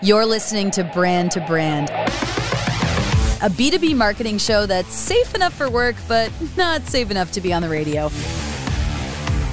You're 0.00 0.26
listening 0.26 0.70
to 0.72 0.84
Brand 0.84 1.32
to 1.32 1.40
Brand, 1.40 1.90
a 1.90 3.50
B2B 3.50 3.96
marketing 3.96 4.38
show 4.38 4.64
that's 4.64 4.94
safe 4.94 5.34
enough 5.34 5.52
for 5.52 5.68
work, 5.68 5.96
but 6.06 6.30
not 6.56 6.82
safe 6.82 7.10
enough 7.10 7.32
to 7.32 7.40
be 7.40 7.52
on 7.52 7.62
the 7.62 7.68
radio. 7.68 8.04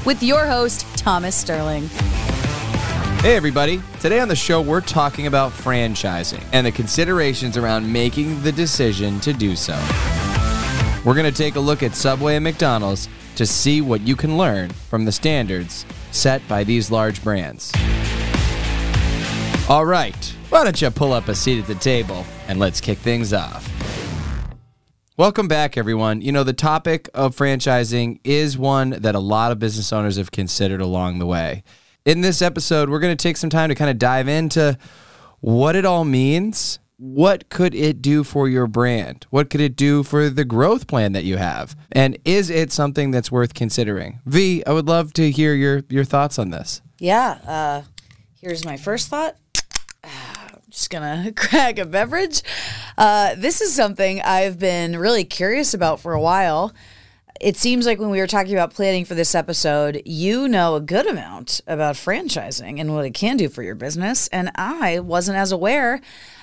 With 0.05 0.21
your 0.21 0.45
host, 0.45 0.85
Thomas 0.99 1.35
Sterling. 1.35 1.87
Hey, 3.23 3.35
everybody. 3.35 3.81
Today 4.01 4.19
on 4.19 4.27
the 4.27 4.35
show, 4.35 4.61
we're 4.61 4.81
talking 4.81 5.25
about 5.25 5.51
franchising 5.51 6.43
and 6.53 6.67
the 6.67 6.71
considerations 6.71 7.57
around 7.57 7.91
making 7.91 8.43
the 8.43 8.51
decision 8.51 9.19
to 9.21 9.33
do 9.33 9.55
so. 9.55 9.73
We're 11.03 11.15
going 11.15 11.25
to 11.25 11.35
take 11.35 11.55
a 11.55 11.59
look 11.59 11.81
at 11.81 11.95
Subway 11.95 12.35
and 12.35 12.43
McDonald's 12.43 13.09
to 13.37 13.47
see 13.47 13.81
what 13.81 14.01
you 14.01 14.15
can 14.15 14.37
learn 14.37 14.69
from 14.69 15.05
the 15.05 15.11
standards 15.11 15.87
set 16.11 16.47
by 16.47 16.63
these 16.63 16.91
large 16.91 17.23
brands. 17.23 17.71
All 19.67 19.83
right, 19.83 20.15
why 20.49 20.63
don't 20.63 20.79
you 20.79 20.91
pull 20.91 21.11
up 21.11 21.27
a 21.27 21.33
seat 21.33 21.59
at 21.59 21.65
the 21.65 21.73
table 21.73 22.23
and 22.47 22.59
let's 22.59 22.79
kick 22.79 22.99
things 22.99 23.33
off. 23.33 23.67
Welcome 25.17 25.47
back, 25.47 25.75
everyone. 25.75 26.21
You 26.21 26.31
know, 26.31 26.43
the 26.43 26.53
topic 26.53 27.09
of 27.15 27.35
franchising 27.35 28.19
is 28.23 28.59
one 28.59 28.91
that 28.91 29.15
a 29.15 29.19
lot 29.19 29.51
of 29.51 29.57
business 29.57 29.91
owners 29.91 30.17
have 30.17 30.29
considered 30.29 30.81
along 30.81 31.17
the 31.17 31.25
way. 31.25 31.63
In 32.05 32.21
this 32.21 32.43
episode, 32.43 32.91
we're 32.91 32.99
going 32.99 33.17
to 33.17 33.23
take 33.23 33.37
some 33.37 33.49
time 33.49 33.69
to 33.69 33.75
kind 33.75 33.89
of 33.89 33.97
dive 33.97 34.27
into 34.27 34.77
what 35.39 35.75
it 35.75 35.83
all 35.83 36.05
means. 36.05 36.77
What 36.97 37.49
could 37.49 37.73
it 37.73 38.03
do 38.03 38.23
for 38.23 38.47
your 38.47 38.67
brand? 38.67 39.25
What 39.31 39.49
could 39.49 39.61
it 39.61 39.75
do 39.75 40.03
for 40.03 40.29
the 40.29 40.45
growth 40.45 40.85
plan 40.85 41.13
that 41.13 41.23
you 41.23 41.37
have? 41.37 41.75
And 41.91 42.19
is 42.23 42.51
it 42.51 42.71
something 42.71 43.09
that's 43.09 43.31
worth 43.31 43.55
considering? 43.55 44.19
V, 44.27 44.63
I 44.67 44.73
would 44.73 44.87
love 44.87 45.11
to 45.13 45.31
hear 45.31 45.55
your 45.55 45.81
your 45.89 46.03
thoughts 46.03 46.37
on 46.37 46.51
this. 46.51 46.83
Yeah, 46.99 47.39
uh, 47.47 47.81
here's 48.39 48.63
my 48.63 48.77
first 48.77 49.07
thought. 49.07 49.37
Just 50.75 50.89
gonna 50.89 51.31
crack 51.35 51.79
a 51.79 51.85
beverage. 51.85 52.41
Uh, 52.97 53.33
this 53.35 53.61
is 53.61 53.73
something 53.73 54.21
I've 54.21 54.59
been 54.59 54.97
really 54.99 55.23
curious 55.23 55.73
about 55.73 56.01
for 56.01 56.11
a 56.11 56.19
while. 56.19 56.73
It 57.39 57.55
seems 57.55 57.85
like 57.85 57.97
when 57.97 58.09
we 58.09 58.19
were 58.19 58.27
talking 58.27 58.51
about 58.51 58.73
planning 58.73 59.05
for 59.05 59.15
this 59.15 59.35
episode, 59.35 60.01
you 60.05 60.49
know 60.49 60.75
a 60.75 60.81
good 60.81 61.07
amount 61.07 61.61
about 61.65 61.95
franchising 61.95 62.77
and 62.77 62.93
what 62.93 63.05
it 63.05 63.13
can 63.13 63.37
do 63.37 63.47
for 63.47 63.63
your 63.63 63.75
business, 63.75 64.27
and 64.33 64.51
I 64.55 64.99
wasn't 64.99 65.37
as 65.37 65.53
aware. 65.53 66.01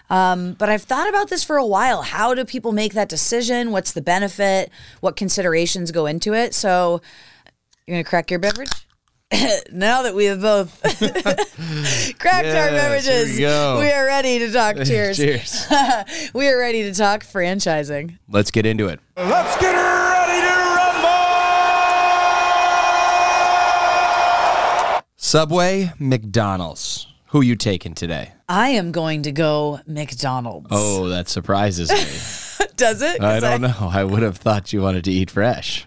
Um, 0.08 0.54
but 0.54 0.70
I've 0.70 0.82
thought 0.82 1.10
about 1.10 1.28
this 1.28 1.44
for 1.44 1.58
a 1.58 1.66
while. 1.66 2.00
How 2.00 2.32
do 2.32 2.46
people 2.46 2.72
make 2.72 2.94
that 2.94 3.10
decision? 3.10 3.70
What's 3.70 3.92
the 3.92 4.00
benefit? 4.00 4.70
What 5.00 5.14
considerations 5.14 5.90
go 5.90 6.06
into 6.06 6.32
it? 6.32 6.54
So, 6.54 7.02
you're 7.86 7.96
gonna 7.96 8.04
crack 8.04 8.30
your 8.30 8.40
beverage. 8.40 8.70
now 9.72 10.02
that 10.02 10.14
we 10.14 10.26
have 10.26 10.40
both 10.40 10.80
cracked 12.18 12.46
our 12.46 12.70
Yes, 12.70 12.70
here 12.70 12.70
beverages, 12.70 13.36
we 13.38 13.44
we 13.84 13.90
are 13.92 14.04
ready 14.04 14.38
to 14.40 14.52
talk. 14.52 14.76
Cheers. 14.84 15.16
Cheers. 15.16 15.66
we 16.34 16.48
are 16.48 16.58
ready 16.58 16.82
to 16.82 16.92
talk 16.94 17.22
franchising. 17.24 18.18
Let's 18.28 18.50
get 18.50 18.66
into 18.66 18.88
it. 18.88 19.00
Let's 19.16 19.56
get 19.60 19.74
ready 19.74 20.40
to 20.46 20.54
rumble! 24.92 25.02
Subway, 25.16 25.92
McDonald's. 25.98 27.06
Who 27.28 27.40
you 27.40 27.56
taking 27.56 27.94
today? 27.94 28.32
I 28.48 28.70
am 28.70 28.92
going 28.92 29.22
to 29.22 29.32
go 29.32 29.80
McDonald's. 29.86 30.68
Oh, 30.70 31.08
that 31.08 31.30
surprises 31.30 31.90
me. 31.90 32.66
Does 32.76 33.00
it? 33.00 33.22
I 33.22 33.40
don't 33.40 33.62
know. 33.62 33.74
I 33.90 34.04
would 34.04 34.22
have 34.22 34.36
thought 34.36 34.72
you 34.74 34.82
wanted 34.82 35.04
to 35.04 35.10
eat 35.10 35.30
fresh. 35.30 35.86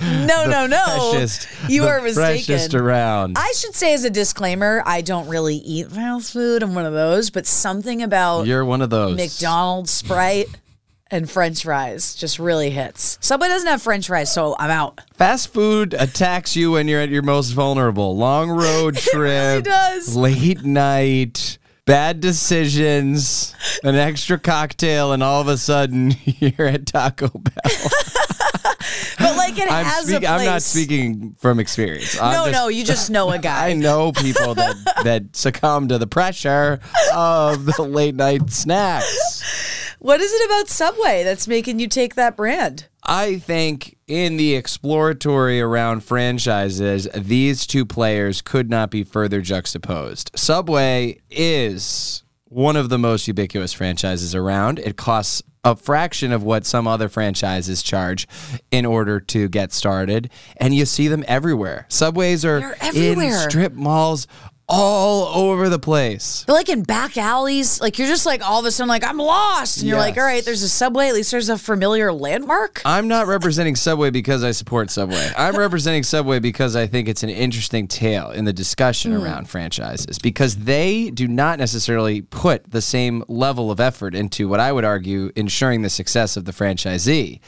No, 0.00 0.46
no, 0.48 0.66
no. 0.66 1.10
Freshest, 1.12 1.48
you 1.68 1.84
are 1.84 2.00
mistaken. 2.00 2.44
Freshest 2.44 2.74
around. 2.74 3.36
I 3.38 3.52
should 3.56 3.74
say 3.74 3.94
as 3.94 4.04
a 4.04 4.10
disclaimer, 4.10 4.82
I 4.86 5.00
don't 5.00 5.28
really 5.28 5.56
eat 5.56 5.88
fast 5.90 6.32
food. 6.32 6.62
I'm 6.62 6.74
one 6.74 6.86
of 6.86 6.92
those, 6.92 7.30
but 7.30 7.46
something 7.46 8.02
about 8.02 8.46
You're 8.46 8.64
one 8.64 8.82
of 8.82 8.90
those. 8.90 9.16
McDonald's 9.16 9.90
Sprite 9.90 10.48
and 11.10 11.28
French 11.30 11.62
fries 11.62 12.14
just 12.14 12.38
really 12.38 12.70
hits. 12.70 13.18
Subway 13.20 13.48
doesn't 13.48 13.68
have 13.68 13.82
French 13.82 14.06
fries, 14.06 14.32
so 14.32 14.54
I'm 14.58 14.70
out. 14.70 15.00
Fast 15.14 15.52
food 15.52 15.94
attacks 15.94 16.54
you 16.54 16.72
when 16.72 16.86
you're 16.88 17.00
at 17.00 17.08
your 17.08 17.22
most 17.22 17.50
vulnerable. 17.52 18.16
Long 18.16 18.50
road 18.50 18.96
trip, 18.98 19.64
does. 19.64 20.14
late 20.14 20.64
night, 20.64 21.58
bad 21.86 22.20
decisions, 22.20 23.54
an 23.82 23.94
extra 23.94 24.38
cocktail, 24.38 25.12
and 25.12 25.22
all 25.22 25.40
of 25.40 25.48
a 25.48 25.56
sudden 25.56 26.12
you're 26.24 26.66
at 26.68 26.86
Taco 26.86 27.28
Bell. 27.28 27.90
But 29.18 29.36
like 29.36 29.58
it 29.58 29.70
I'm, 29.70 29.84
has 29.84 30.04
speak- 30.06 30.16
a 30.16 30.20
place. 30.20 30.30
I'm 30.30 30.44
not 30.46 30.62
speaking 30.62 31.34
from 31.40 31.58
experience. 31.58 32.20
I'm 32.20 32.32
No, 32.32 32.44
just- 32.46 32.52
no, 32.52 32.68
you 32.68 32.84
just 32.84 33.10
know 33.10 33.30
a 33.30 33.38
guy. 33.50 33.70
I 33.70 33.72
know 33.74 34.12
people 34.12 34.54
that, 34.54 34.76
that 35.04 35.34
succumb 35.36 35.88
to 35.88 35.98
the 35.98 36.06
pressure 36.06 36.78
of 37.14 37.66
the 37.66 37.82
late 37.82 38.14
night 38.14 38.50
snacks. 38.50 39.96
What 39.98 40.20
is 40.20 40.32
it 40.32 40.46
about 40.46 40.68
Subway 40.68 41.24
that's 41.24 41.48
making 41.48 41.80
you 41.80 41.88
take 41.88 42.14
that 42.14 42.36
brand? 42.36 42.86
I 43.02 43.38
think 43.38 43.96
in 44.06 44.36
the 44.36 44.54
exploratory 44.54 45.60
around 45.60 46.04
franchises, 46.04 47.08
these 47.16 47.66
two 47.66 47.84
players 47.84 48.40
could 48.40 48.70
not 48.70 48.90
be 48.92 49.02
further 49.02 49.40
juxtaposed. 49.40 50.30
Subway 50.36 51.18
is 51.30 52.22
one 52.48 52.76
of 52.76 52.88
the 52.88 52.98
most 52.98 53.28
ubiquitous 53.28 53.72
franchises 53.72 54.34
around. 54.34 54.78
It 54.78 54.96
costs 54.96 55.42
a 55.64 55.76
fraction 55.76 56.32
of 56.32 56.42
what 56.42 56.64
some 56.64 56.86
other 56.86 57.08
franchises 57.08 57.82
charge 57.82 58.26
in 58.70 58.86
order 58.86 59.20
to 59.20 59.48
get 59.48 59.72
started, 59.72 60.30
and 60.56 60.74
you 60.74 60.86
see 60.86 61.08
them 61.08 61.24
everywhere. 61.28 61.86
Subways 61.88 62.44
are 62.44 62.60
They're 62.60 62.72
in 62.72 62.78
everywhere. 62.80 63.50
strip 63.50 63.74
malls 63.74 64.26
all 64.68 65.50
over 65.50 65.68
the 65.68 65.78
place. 65.78 66.44
But 66.46 66.52
like 66.52 66.68
in 66.68 66.82
back 66.82 67.16
alleys, 67.16 67.80
like 67.80 67.98
you're 67.98 68.08
just 68.08 68.26
like 68.26 68.46
all 68.46 68.60
of 68.60 68.66
a 68.66 68.70
sudden 68.70 68.88
like 68.88 69.04
I'm 69.04 69.16
lost, 69.16 69.78
and 69.78 69.88
you're 69.88 69.98
like, 69.98 70.16
all 70.18 70.24
right, 70.24 70.44
there's 70.44 70.62
a 70.62 70.68
Subway. 70.68 71.08
At 71.08 71.14
least 71.14 71.30
there's 71.30 71.48
a 71.48 71.56
familiar 71.56 72.12
landmark. 72.12 72.82
I'm 72.84 73.08
not 73.08 73.26
representing 73.26 73.76
Subway 73.76 74.10
because 74.10 74.44
I 74.44 74.50
support 74.50 74.90
Subway. 74.90 75.30
I'm 75.36 75.56
representing 75.58 76.02
Subway 76.02 76.38
because 76.38 76.76
I 76.76 76.86
think 76.86 77.08
it's 77.08 77.22
an 77.22 77.30
interesting 77.30 77.88
tale 77.88 78.30
in 78.30 78.44
the 78.44 78.52
discussion 78.52 79.12
hmm. 79.12 79.22
around 79.22 79.48
franchises 79.48 80.18
because 80.18 80.56
they 80.56 81.10
do 81.10 81.26
not 81.26 81.58
necessarily 81.58 82.20
put 82.20 82.70
the 82.70 82.82
same 82.82 83.24
level 83.26 83.70
of 83.70 83.80
effort 83.80 84.14
into 84.14 84.48
what 84.48 84.60
I 84.60 84.72
would 84.72 84.84
argue 84.84 85.32
ensuring 85.34 85.82
the 85.82 85.90
success 85.90 86.36
of 86.36 86.44
the 86.44 86.52
franchisee. 86.52 87.40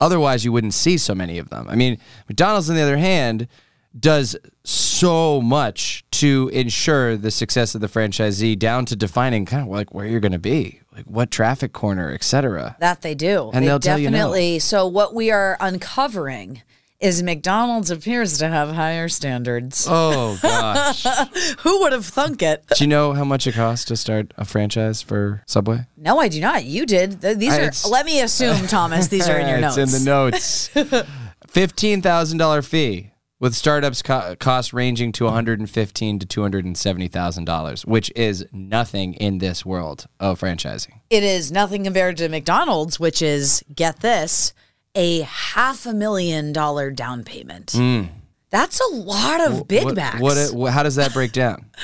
Otherwise, 0.00 0.44
you 0.44 0.50
wouldn't 0.50 0.74
see 0.74 0.98
so 0.98 1.14
many 1.14 1.38
of 1.38 1.50
them. 1.50 1.68
I 1.68 1.76
mean, 1.76 1.98
McDonald's, 2.28 2.68
on 2.68 2.74
the 2.74 2.82
other 2.82 2.96
hand, 2.96 3.46
does 3.98 4.36
so 4.64 5.40
much 5.40 6.04
to 6.12 6.50
ensure 6.52 7.16
the 7.16 7.30
success 7.30 7.74
of 7.74 7.80
the 7.80 7.86
franchisee 7.88 8.58
down 8.58 8.84
to 8.86 8.96
defining 8.96 9.44
kind 9.44 9.62
of 9.62 9.68
like 9.68 9.92
where 9.92 10.06
you're 10.06 10.20
going 10.20 10.32
to 10.32 10.38
be, 10.38 10.80
like 10.94 11.04
what 11.04 11.30
traffic 11.30 11.72
corner, 11.72 12.12
etc. 12.12 12.76
That 12.80 13.02
they 13.02 13.14
do. 13.14 13.50
And 13.52 13.64
they 13.64 13.68
they'll 13.68 13.80
tell 13.80 13.98
you 13.98 14.10
no. 14.10 14.16
definitely. 14.18 14.58
So 14.60 14.86
what 14.86 15.14
we 15.14 15.30
are 15.30 15.56
uncovering 15.60 16.62
is 17.00 17.20
McDonald's 17.22 17.90
appears 17.90 18.38
to 18.38 18.48
have 18.48 18.70
higher 18.70 19.08
standards. 19.08 19.86
Oh 19.90 20.38
gosh. 20.40 21.02
Who 21.60 21.80
would 21.80 21.92
have 21.92 22.06
thunk 22.06 22.42
it? 22.42 22.64
Do 22.76 22.84
you 22.84 22.88
know 22.88 23.12
how 23.12 23.24
much 23.24 23.46
it 23.48 23.54
costs 23.56 23.84
to 23.86 23.96
start 23.96 24.32
a 24.36 24.44
franchise 24.44 25.02
for 25.02 25.42
Subway? 25.46 25.86
No, 25.96 26.20
I 26.20 26.28
do 26.28 26.40
not. 26.40 26.64
You 26.64 26.86
did. 26.86 27.20
These 27.20 27.52
are. 27.52 27.60
it's- 27.60 27.84
Let 27.84 28.06
me 28.06 28.20
assume, 28.20 28.68
Thomas. 28.68 29.08
These 29.08 29.28
are 29.28 29.36
in 29.38 29.48
your 29.48 29.58
it's 29.68 29.76
notes. 29.76 29.94
in 29.94 30.04
the 30.04 30.10
notes. 30.10 30.68
Fifteen 31.48 32.00
thousand 32.00 32.38
dollar 32.38 32.62
fee 32.62 33.11
with 33.42 33.56
startups 33.56 34.02
co- 34.02 34.36
cost 34.36 34.72
ranging 34.72 35.10
to 35.10 35.24
one 35.24 35.34
hundred 35.34 35.58
and 35.58 35.68
fifteen 35.68 36.20
to 36.20 36.24
two 36.24 36.42
hundred 36.42 36.64
and 36.64 36.78
seventy 36.78 37.08
thousand 37.08 37.44
dollars, 37.44 37.84
which 37.84 38.10
is 38.14 38.46
nothing 38.52 39.14
in 39.14 39.38
this 39.38 39.66
world 39.66 40.06
of 40.20 40.40
franchising. 40.40 41.00
It 41.10 41.24
is 41.24 41.50
nothing 41.50 41.82
compared 41.82 42.16
to 42.18 42.28
McDonald's, 42.28 43.00
which 43.00 43.20
is 43.20 43.64
get 43.74 43.98
this 44.00 44.54
a 44.94 45.22
half 45.22 45.84
a 45.84 45.92
million 45.92 46.52
dollar 46.52 46.92
down 46.92 47.24
payment. 47.24 47.72
Hmm. 47.72 48.04
That's 48.50 48.80
a 48.80 48.94
lot 48.94 49.40
of 49.40 49.66
big 49.66 49.92
backs. 49.94 50.20
What, 50.20 50.54
what? 50.54 50.72
How 50.72 50.84
does 50.84 50.94
that 50.96 51.12
break 51.12 51.32
down? 51.32 51.66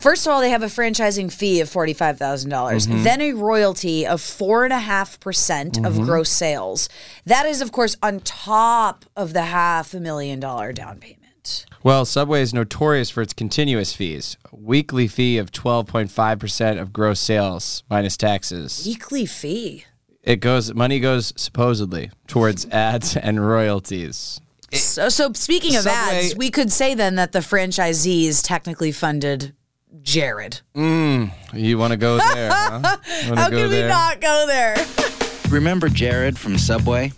First 0.00 0.26
of 0.26 0.32
all, 0.32 0.40
they 0.40 0.50
have 0.50 0.62
a 0.62 0.66
franchising 0.66 1.30
fee 1.32 1.60
of 1.60 1.68
$45,000, 1.68 2.46
Mm-hmm. 2.48 3.04
then 3.04 3.20
a 3.20 3.32
royalty 3.34 4.06
of 4.06 4.20
four 4.20 4.64
and 4.64 4.72
a 4.72 4.78
half 4.78 5.20
percent 5.20 5.74
Mm-hmm. 5.74 5.84
of 5.84 6.00
gross 6.06 6.30
sales. 6.30 6.88
That 7.26 7.44
is, 7.46 7.60
of 7.60 7.70
course, 7.70 7.96
on 8.02 8.20
top 8.20 9.04
of 9.16 9.32
the 9.34 9.42
half 9.42 9.92
a 9.94 10.00
million 10.00 10.40
dollar 10.40 10.72
down 10.72 10.98
payment. 11.00 11.66
Well, 11.82 12.04
Subway 12.04 12.42
is 12.42 12.52
notorious 12.54 13.08
for 13.10 13.22
its 13.22 13.32
continuous 13.32 13.94
fees. 13.94 14.36
Weekly 14.52 15.06
fee 15.08 15.38
of 15.38 15.50
twelve 15.52 15.86
point 15.86 16.10
five 16.10 16.38
percent 16.38 16.78
of 16.78 16.92
gross 16.92 17.18
sales 17.20 17.82
minus 17.88 18.16
taxes. 18.16 18.82
Weekly 18.86 19.24
fee. 19.26 19.84
It 20.22 20.36
goes 20.36 20.74
money 20.74 21.00
goes 21.00 21.32
supposedly 21.36 22.10
towards 22.26 22.66
ads 22.70 23.16
and 23.16 23.46
royalties. 23.46 24.40
So, 24.72 25.08
so 25.08 25.32
speaking 25.32 25.76
of 25.76 25.82
Subway- 25.84 26.18
ads, 26.26 26.36
we 26.36 26.50
could 26.50 26.70
say 26.70 26.94
then 26.94 27.14
that 27.16 27.32
the 27.32 27.38
franchisees 27.40 28.42
technically 28.44 28.92
funded 28.92 29.54
Jared. 30.02 30.60
Mm, 30.74 31.30
you 31.52 31.78
want 31.78 31.92
to 31.92 31.96
go 31.96 32.16
there? 32.18 32.50
Huh? 32.50 32.96
How 33.34 33.50
go 33.50 33.56
can 33.56 33.70
we 33.70 33.82
not 33.82 34.20
go 34.20 34.44
there? 34.46 34.76
Remember 35.50 35.88
Jared 35.88 36.38
from 36.38 36.56
Subway? 36.58 37.12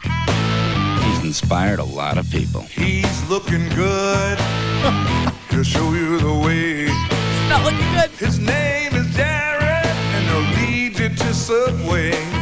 He's 1.03 1.25
inspired 1.25 1.79
a 1.79 1.85
lot 1.85 2.19
of 2.19 2.31
people. 2.31 2.63
He's 2.63 3.29
looking 3.29 3.69
good. 3.71 4.39
He'll 5.51 5.63
show 5.63 5.93
you 5.93 6.19
the 6.19 6.35
way. 6.45 6.85
It's 6.87 7.49
not 7.49 7.65
looking 7.65 7.93
good. 7.93 8.11
His 8.19 8.39
name 8.39 8.95
is 8.95 9.15
Jared, 9.15 9.87
and 9.87 10.27
he'll 10.27 10.67
lead 10.67 10.99
you 10.99 11.09
to 11.11 11.35
Subway. 11.35 12.42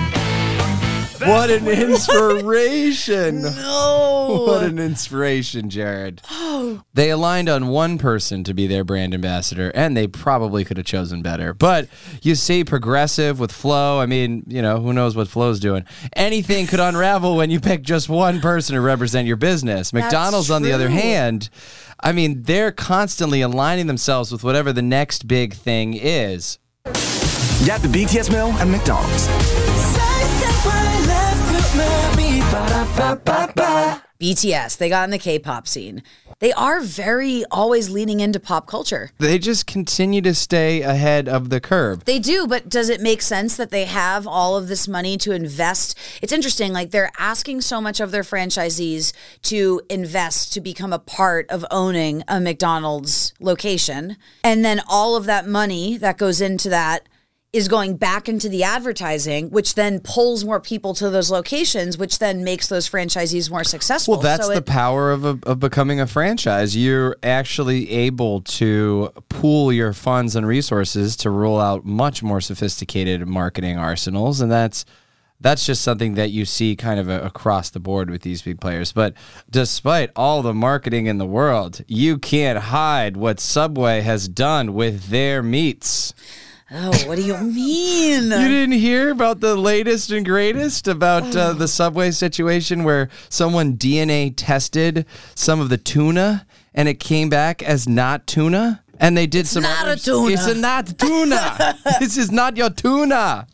What 1.28 1.50
an 1.50 1.68
inspiration. 1.68 3.42
No. 3.60 4.44
What 4.46 4.62
an 4.62 4.78
inspiration, 4.78 5.70
Jared. 5.70 6.22
They 6.94 7.10
aligned 7.10 7.48
on 7.48 7.68
one 7.68 7.98
person 7.98 8.44
to 8.44 8.52
be 8.52 8.66
their 8.66 8.84
brand 8.84 9.14
ambassador, 9.14 9.70
and 9.74 9.96
they 9.96 10.06
probably 10.06 10.64
could 10.64 10.76
have 10.76 10.86
chosen 10.86 11.22
better. 11.22 11.54
But 11.54 11.88
you 12.22 12.34
see, 12.34 12.64
progressive 12.64 13.40
with 13.40 13.50
Flo. 13.50 13.98
I 13.98 14.06
mean, 14.06 14.44
you 14.46 14.60
know, 14.60 14.80
who 14.80 14.92
knows 14.92 15.16
what 15.16 15.28
Flo's 15.28 15.58
doing? 15.60 15.84
Anything 16.14 16.66
could 16.66 16.80
unravel 16.80 17.36
when 17.36 17.50
you 17.50 17.60
pick 17.60 17.82
just 17.82 18.08
one 18.08 18.40
person 18.40 18.74
to 18.74 18.80
represent 18.80 19.26
your 19.26 19.36
business. 19.36 19.92
McDonald's, 19.92 20.50
on 20.50 20.62
the 20.62 20.72
other 20.72 20.90
hand, 20.90 21.48
I 22.00 22.12
mean, 22.12 22.42
they're 22.42 22.72
constantly 22.72 23.40
aligning 23.40 23.86
themselves 23.86 24.30
with 24.32 24.44
whatever 24.44 24.72
the 24.72 24.82
next 24.82 25.26
big 25.26 25.54
thing 25.54 25.94
is. 25.94 26.58
Got 26.84 27.82
the 27.82 27.88
BTS 27.88 28.30
meal 28.30 28.48
at 28.52 28.68
McDonald's. 28.68 29.69
BTS, 34.20 34.76
they 34.76 34.90
got 34.90 35.04
in 35.04 35.10
the 35.10 35.18
K-pop 35.18 35.66
scene. 35.66 36.02
They 36.40 36.52
are 36.52 36.80
very 36.80 37.44
always 37.50 37.88
leaning 37.90 38.20
into 38.20 38.38
pop 38.38 38.66
culture. 38.66 39.10
They 39.18 39.38
just 39.38 39.66
continue 39.66 40.20
to 40.22 40.34
stay 40.34 40.82
ahead 40.82 41.28
of 41.28 41.48
the 41.48 41.60
curve. 41.60 42.04
They 42.04 42.18
do, 42.18 42.46
but 42.46 42.68
does 42.68 42.90
it 42.90 43.00
make 43.00 43.22
sense 43.22 43.56
that 43.56 43.70
they 43.70 43.86
have 43.86 44.26
all 44.26 44.56
of 44.56 44.68
this 44.68 44.86
money 44.86 45.16
to 45.18 45.32
invest? 45.32 45.98
It's 46.20 46.32
interesting, 46.32 46.72
like 46.72 46.90
they're 46.90 47.12
asking 47.18 47.62
so 47.62 47.80
much 47.80 47.98
of 47.98 48.10
their 48.10 48.22
franchisees 48.22 49.12
to 49.42 49.80
invest 49.88 50.52
to 50.52 50.60
become 50.60 50.92
a 50.92 50.98
part 50.98 51.48
of 51.50 51.64
owning 51.70 52.22
a 52.28 52.40
McDonald's 52.40 53.32
location. 53.40 54.16
And 54.44 54.64
then 54.64 54.82
all 54.86 55.16
of 55.16 55.24
that 55.24 55.46
money 55.46 55.96
that 55.96 56.18
goes 56.18 56.40
into 56.40 56.68
that 56.68 57.06
is 57.52 57.66
going 57.66 57.96
back 57.96 58.28
into 58.28 58.48
the 58.48 58.62
advertising, 58.62 59.50
which 59.50 59.74
then 59.74 59.98
pulls 60.00 60.44
more 60.44 60.60
people 60.60 60.94
to 60.94 61.10
those 61.10 61.32
locations, 61.32 61.98
which 61.98 62.20
then 62.20 62.44
makes 62.44 62.68
those 62.68 62.88
franchisees 62.88 63.50
more 63.50 63.64
successful. 63.64 64.14
Well, 64.14 64.22
that's 64.22 64.46
So 64.46 64.52
the 64.52 64.58
it- 64.58 64.66
power 64.66 65.10
of, 65.10 65.24
a, 65.24 65.36
of 65.42 65.58
becoming 65.58 65.98
a 66.00 66.06
franchise. 66.06 66.76
You're 66.76 67.16
actually 67.24 67.90
able 67.90 68.42
to 68.42 69.10
pool 69.28 69.72
your 69.72 69.92
funds 69.92 70.36
and 70.36 70.46
resources 70.46 71.16
to 71.16 71.30
roll 71.30 71.60
out 71.60 71.84
much 71.84 72.22
more 72.22 72.40
sophisticated 72.40 73.26
marketing 73.26 73.76
arsenals, 73.78 74.40
and 74.40 74.50
that's 74.50 74.84
that's 75.42 75.64
just 75.64 75.80
something 75.80 76.14
that 76.16 76.30
you 76.30 76.44
see 76.44 76.76
kind 76.76 77.00
of 77.00 77.08
a, 77.08 77.18
across 77.22 77.70
the 77.70 77.80
board 77.80 78.10
with 78.10 78.20
these 78.20 78.42
big 78.42 78.60
players. 78.60 78.92
But 78.92 79.14
despite 79.50 80.10
all 80.14 80.42
the 80.42 80.52
marketing 80.52 81.06
in 81.06 81.16
the 81.16 81.24
world, 81.26 81.80
you 81.88 82.18
can't 82.18 82.58
hide 82.58 83.16
what 83.16 83.40
Subway 83.40 84.02
has 84.02 84.28
done 84.28 84.74
with 84.74 85.08
their 85.08 85.42
meats. 85.42 86.12
Oh, 86.72 87.08
what 87.08 87.16
do 87.16 87.22
you 87.22 87.36
mean? 87.36 88.24
You 88.24 88.48
didn't 88.48 88.78
hear 88.78 89.10
about 89.10 89.40
the 89.40 89.56
latest 89.56 90.12
and 90.12 90.24
greatest 90.24 90.86
about 90.86 91.34
uh, 91.34 91.52
the 91.52 91.66
Subway 91.66 92.12
situation 92.12 92.84
where 92.84 93.08
someone 93.28 93.76
DNA 93.76 94.32
tested 94.36 95.04
some 95.34 95.60
of 95.60 95.68
the 95.68 95.78
tuna 95.78 96.46
and 96.72 96.88
it 96.88 97.00
came 97.00 97.28
back 97.28 97.60
as 97.60 97.88
not 97.88 98.28
tuna? 98.28 98.84
And 99.00 99.16
they 99.16 99.26
did 99.26 99.48
some. 99.48 99.64
not 99.64 99.88
a 99.88 99.96
tuna. 99.96 100.32
It's 100.32 100.46
a 100.46 100.54
not 100.54 100.98
tuna. 100.98 101.76
this 102.00 102.16
is 102.16 102.30
not 102.30 102.56
your 102.56 102.70
tuna. 102.70 103.48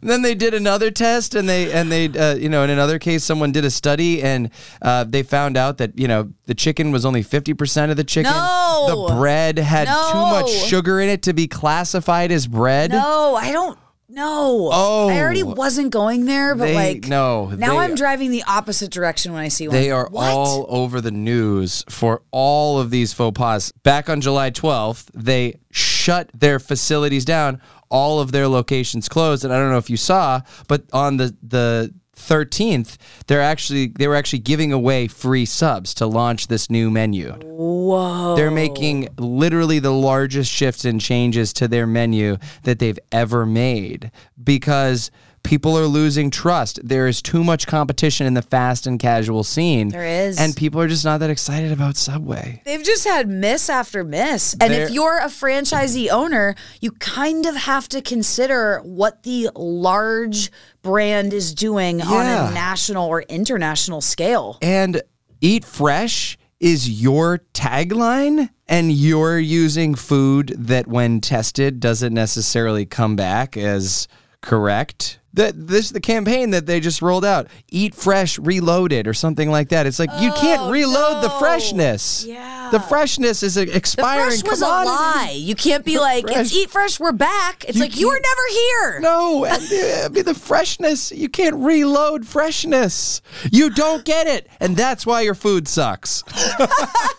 Then 0.00 0.22
they 0.22 0.34
did 0.34 0.54
another 0.54 0.90
test, 0.90 1.34
and 1.34 1.48
they 1.48 1.70
and 1.72 1.90
they 1.90 2.06
uh, 2.08 2.34
you 2.34 2.48
know 2.48 2.62
in 2.64 2.70
another 2.70 2.98
case 2.98 3.24
someone 3.24 3.52
did 3.52 3.64
a 3.64 3.70
study 3.70 4.22
and 4.22 4.50
uh, 4.82 5.04
they 5.04 5.22
found 5.22 5.56
out 5.56 5.78
that 5.78 5.98
you 5.98 6.08
know 6.08 6.30
the 6.46 6.54
chicken 6.54 6.90
was 6.92 7.04
only 7.04 7.22
fifty 7.22 7.54
percent 7.54 7.90
of 7.90 7.96
the 7.96 8.04
chicken. 8.04 8.32
No. 8.32 9.06
The 9.08 9.14
bread 9.14 9.58
had 9.58 9.86
too 9.86 10.18
much 10.18 10.50
sugar 10.50 11.00
in 11.00 11.08
it 11.08 11.22
to 11.22 11.32
be 11.32 11.46
classified 11.48 12.32
as 12.32 12.46
bread. 12.46 12.90
No, 12.90 13.34
I 13.34 13.52
don't. 13.52 13.78
No. 14.10 14.70
Oh. 14.72 15.08
I 15.10 15.20
already 15.20 15.42
wasn't 15.42 15.90
going 15.90 16.24
there, 16.24 16.54
but 16.54 16.64
They- 16.66 16.74
like, 16.74 17.06
no, 17.08 17.48
Now 17.50 17.72
they- 17.72 17.78
I'm 17.80 17.94
driving 17.94 18.30
the 18.30 18.42
opposite 18.48 18.90
direction 18.90 19.34
when 19.34 19.42
I 19.42 19.48
see 19.48 19.68
one. 19.68 19.76
They 19.76 19.90
are 19.90 20.08
What? 20.10 20.30
all 20.32 20.64
over 20.70 21.02
the 21.02 21.10
news 21.10 21.84
for 21.90 22.22
all 22.30 22.80
of 22.80 22.88
these 22.90 23.12
faux 23.12 23.36
pas. 23.38 23.70
Back 23.82 24.08
on 24.08 24.22
July 24.22 24.50
12th, 24.50 25.10
they 25.14 25.56
shut 25.98 26.30
their 26.32 26.58
facilities 26.58 27.24
down. 27.24 27.60
All 27.90 28.20
of 28.20 28.32
their 28.32 28.48
locations 28.48 29.08
closed, 29.08 29.44
and 29.44 29.52
I 29.52 29.58
don't 29.58 29.70
know 29.70 29.78
if 29.78 29.90
you 29.90 29.96
saw, 29.96 30.42
but 30.66 30.84
on 30.92 31.16
the 31.16 31.34
the 31.42 31.94
13th, 32.18 32.96
they're 33.26 33.40
actually 33.40 33.88
they 33.88 34.08
were 34.08 34.16
actually 34.16 34.40
giving 34.40 34.72
away 34.72 35.08
free 35.08 35.44
subs 35.44 35.94
to 35.94 36.06
launch 36.06 36.48
this 36.48 36.68
new 36.68 36.90
menu. 36.90 37.32
Whoa. 37.32 38.36
They're 38.36 38.50
making 38.50 39.08
literally 39.18 39.78
the 39.78 39.92
largest 39.92 40.52
shifts 40.52 40.84
and 40.84 41.00
changes 41.00 41.52
to 41.54 41.68
their 41.68 41.86
menu 41.86 42.36
that 42.64 42.78
they've 42.78 42.98
ever 43.12 43.46
made 43.46 44.10
because 44.42 45.10
people 45.42 45.76
are 45.78 45.86
losing 45.86 46.30
trust. 46.30 46.80
There 46.82 47.06
is 47.06 47.22
too 47.22 47.42
much 47.44 47.66
competition 47.66 48.26
in 48.26 48.34
the 48.34 48.42
fast 48.42 48.86
and 48.86 48.98
casual 48.98 49.44
scene. 49.44 49.88
There 49.88 50.04
is. 50.04 50.38
And 50.38 50.54
people 50.56 50.80
are 50.80 50.88
just 50.88 51.04
not 51.04 51.18
that 51.20 51.30
excited 51.30 51.72
about 51.72 51.96
Subway. 51.96 52.62
They've 52.64 52.82
just 52.84 53.06
had 53.06 53.28
miss 53.28 53.68
after 53.70 54.04
miss. 54.04 54.54
And 54.60 54.72
They're- 54.72 54.84
if 54.86 54.90
you're 54.90 55.18
a 55.18 55.26
franchisee 55.28 56.10
owner, 56.10 56.54
you 56.80 56.90
kind 56.92 57.46
of 57.46 57.56
have 57.56 57.88
to 57.90 58.02
consider 58.02 58.80
what 58.84 59.22
the 59.22 59.50
large 59.56 60.50
brand 60.82 61.32
is 61.32 61.54
doing 61.54 62.02
on 62.02 62.26
a 62.26 62.52
national 62.52 63.06
or 63.06 63.22
international 63.22 64.00
scale. 64.00 64.58
And 64.62 65.02
Eat 65.40 65.64
Fresh 65.64 66.36
is 66.60 67.00
your 67.00 67.38
tagline 67.54 68.50
and 68.66 68.90
you're 68.92 69.38
using 69.38 69.94
food 69.94 70.54
that 70.58 70.86
when 70.88 71.20
tested 71.20 71.78
doesn't 71.80 72.12
necessarily 72.12 72.84
come 72.84 73.14
back 73.16 73.56
as 73.56 74.08
correct. 74.42 75.20
That 75.38 75.54
this 75.68 75.86
is 75.86 75.92
the 75.92 76.00
campaign 76.00 76.50
that 76.50 76.66
they 76.66 76.80
just 76.80 77.00
rolled 77.00 77.24
out. 77.24 77.46
Eat 77.70 77.94
fresh, 77.94 78.38
reloaded, 78.40 79.06
or 79.06 79.14
something 79.14 79.50
like 79.50 79.68
that. 79.68 79.86
It's 79.86 80.00
like 80.00 80.10
you 80.20 80.32
can't 80.32 80.70
reload 80.70 81.22
the 81.22 81.30
Oh, 81.32 81.38
freshness. 81.38 82.24
Yeah. 82.26 82.70
the 82.72 82.80
freshness 82.80 83.44
is 83.44 83.56
an 83.56 83.66
The 83.68 83.80
fresh 83.96 84.42
was 84.42 84.62
a 84.62 84.66
lie. 84.66 85.34
You 85.36 85.54
can't 85.54 85.84
be 85.84 85.98
like, 86.00 86.24
fresh- 86.26 86.46
it's 86.46 86.52
eat 86.56 86.70
fresh, 86.70 86.98
we're 86.98 87.12
back. 87.12 87.64
It's 87.68 87.76
You 87.76 87.84
like, 87.84 87.96
you 87.96 88.08
were 88.08 88.20
never 88.20 88.42
here. 88.50 89.00
No, 89.00 89.44
and, 89.44 89.62
uh, 89.62 90.06
I 90.06 90.08
mean 90.08 90.24
the 90.24 90.34
freshness. 90.34 91.12
You 91.12 91.28
can't 91.28 91.54
reload 91.56 92.26
freshness. 92.26 93.22
You 93.52 93.70
don't 93.70 94.04
get 94.04 94.26
it, 94.26 94.48
and 94.58 94.76
that's 94.76 95.06
why 95.06 95.20
your 95.20 95.34
food 95.36 95.68
sucks. 95.68 96.24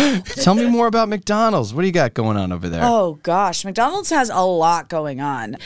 Tell 0.24 0.54
me 0.54 0.66
more 0.66 0.86
about 0.86 1.08
McDonald's. 1.08 1.72
What 1.74 1.82
do 1.82 1.86
you 1.86 1.92
got 1.92 2.14
going 2.14 2.36
on 2.36 2.52
over 2.52 2.68
there? 2.68 2.82
Oh 2.84 3.18
gosh, 3.22 3.64
McDonald's 3.64 4.10
has 4.10 4.30
a 4.30 4.40
lot 4.40 4.88
going 4.88 5.20
on. 5.20 5.56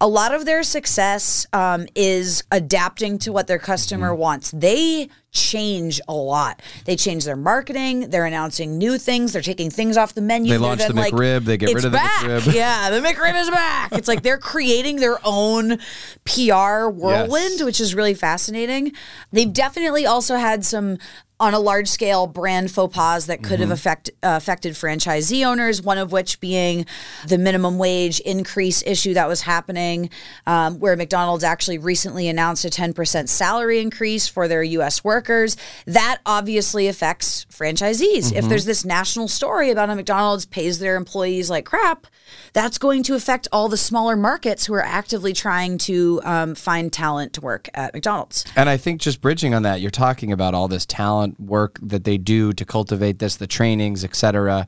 A 0.00 0.08
lot 0.08 0.34
of 0.34 0.44
their 0.44 0.62
success 0.62 1.46
um, 1.52 1.86
is 1.94 2.42
adapting 2.50 3.18
to 3.20 3.32
what 3.32 3.46
their 3.46 3.58
customer 3.58 4.10
Mm-hmm. 4.10 4.20
wants. 4.20 4.50
They 4.52 5.08
change 5.32 5.98
a 6.08 6.12
lot. 6.14 6.60
They 6.84 6.94
change 6.94 7.24
their 7.24 7.36
marketing. 7.36 8.10
They're 8.10 8.26
announcing 8.26 8.76
new 8.76 8.98
things. 8.98 9.32
They're 9.32 9.40
taking 9.40 9.70
things 9.70 9.96
off 9.96 10.12
the 10.12 10.20
menu. 10.20 10.50
They 10.52 10.58
launch 10.58 10.86
the 10.86 10.92
like, 10.92 11.14
McRib. 11.14 11.44
They 11.46 11.56
get 11.56 11.74
rid 11.74 11.84
of 11.86 11.92
the 11.92 11.96
back." 11.96 12.22
McRib. 12.24 12.52
Yeah, 12.62 12.90
the 12.90 13.00
McRib 13.00 13.40
is 13.40 13.48
back. 13.50 13.92
It's 13.92 14.08
like 14.08 14.22
they're 14.22 14.36
creating 14.38 14.96
their 14.96 15.18
own 15.24 15.78
PR 16.24 16.88
whirlwind, 16.88 17.54
Yes. 17.58 17.62
which 17.62 17.80
is 17.80 17.94
really 17.94 18.14
fascinating. 18.14 18.92
They've 19.32 19.52
definitely 19.52 20.04
also 20.06 20.36
had 20.36 20.64
some 20.64 20.98
on 21.42 21.54
a 21.54 21.58
large 21.58 21.88
scale 21.88 22.28
brand 22.28 22.70
faux 22.70 22.94
pas 22.94 23.26
that 23.26 23.42
could 23.42 23.58
have 23.58 23.62
Mm-hmm. 23.62 23.72
affect, 23.72 24.10
uh, 24.22 24.34
affected 24.36 24.74
franchisee 24.74 25.44
owners, 25.44 25.82
one 25.82 25.98
of 25.98 26.12
which 26.12 26.38
being 26.40 26.86
the 27.26 27.36
minimum 27.36 27.78
wage 27.78 28.20
increase 28.20 28.82
issue 28.86 29.14
that 29.14 29.26
was 29.26 29.40
happening, 29.40 30.08
um, 30.46 30.78
where 30.78 30.94
McDonald's 30.96 31.42
actually 31.42 31.78
recently 31.78 32.28
announced 32.28 32.64
a 32.64 32.68
10% 32.68 33.28
salary 33.28 33.80
increase 33.80 34.28
for 34.28 34.46
their 34.46 34.62
US 34.62 35.02
workers. 35.02 35.56
That 35.86 36.18
obviously 36.26 36.86
affects 36.86 37.44
franchisees. 37.46 38.26
Mm-hmm. 38.26 38.36
If 38.36 38.48
there's 38.48 38.64
this 38.64 38.84
national 38.84 39.26
story 39.26 39.70
about 39.70 39.90
a 39.90 39.96
McDonald's 39.96 40.46
pays 40.46 40.78
their 40.78 40.94
employees 40.96 41.50
like 41.50 41.64
crap, 41.64 42.06
that's 42.52 42.78
going 42.78 43.02
to 43.04 43.14
affect 43.14 43.48
all 43.52 43.68
the 43.68 43.76
smaller 43.76 44.16
markets 44.16 44.66
who 44.66 44.74
are 44.74 44.82
actively 44.82 45.32
trying 45.32 45.78
to 45.78 46.20
um, 46.24 46.54
find 46.54 46.92
talent 46.92 47.32
to 47.34 47.40
work 47.40 47.68
at 47.74 47.94
McDonald's. 47.94 48.44
And 48.56 48.68
I 48.68 48.76
think 48.76 49.00
just 49.00 49.20
bridging 49.20 49.54
on 49.54 49.62
that, 49.62 49.80
you're 49.80 49.90
talking 49.90 50.32
about 50.32 50.54
all 50.54 50.68
this 50.68 50.86
talent 50.86 51.38
work 51.40 51.78
that 51.82 52.04
they 52.04 52.18
do 52.18 52.52
to 52.52 52.64
cultivate 52.64 53.18
this, 53.18 53.36
the 53.36 53.46
trainings, 53.46 54.04
etc. 54.04 54.66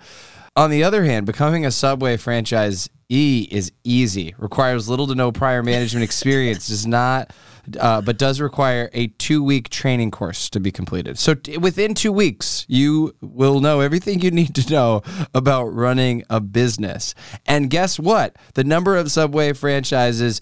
On 0.56 0.70
the 0.70 0.84
other 0.84 1.04
hand, 1.04 1.26
becoming 1.26 1.66
a 1.66 1.70
Subway 1.70 2.16
franchise 2.16 2.88
E 3.08 3.48
is 3.50 3.72
easy. 3.82 4.34
Requires 4.38 4.88
little 4.88 5.06
to 5.08 5.14
no 5.14 5.32
prior 5.32 5.62
management 5.62 6.04
experience. 6.04 6.68
Does 6.68 6.86
not, 6.86 7.32
uh, 7.78 8.00
but 8.00 8.18
does 8.18 8.40
require 8.40 8.90
a 8.92 9.08
two-week 9.08 9.68
training 9.68 10.10
course 10.10 10.50
to 10.50 10.60
be 10.60 10.70
completed. 10.70 11.18
So 11.18 11.34
t- 11.34 11.58
within 11.58 11.94
two 11.94 12.12
weeks, 12.12 12.64
you 12.68 13.14
will 13.20 13.60
know 13.60 13.80
everything 13.80 14.20
you 14.20 14.30
need 14.30 14.54
to 14.54 14.70
know 14.72 15.02
about 15.34 15.64
running 15.66 16.24
a 16.30 16.40
business. 16.40 17.14
And 17.46 17.70
guess 17.70 17.98
what? 17.98 18.36
The 18.54 18.64
number 18.64 18.96
of 18.96 19.10
Subway 19.10 19.52
franchises 19.52 20.40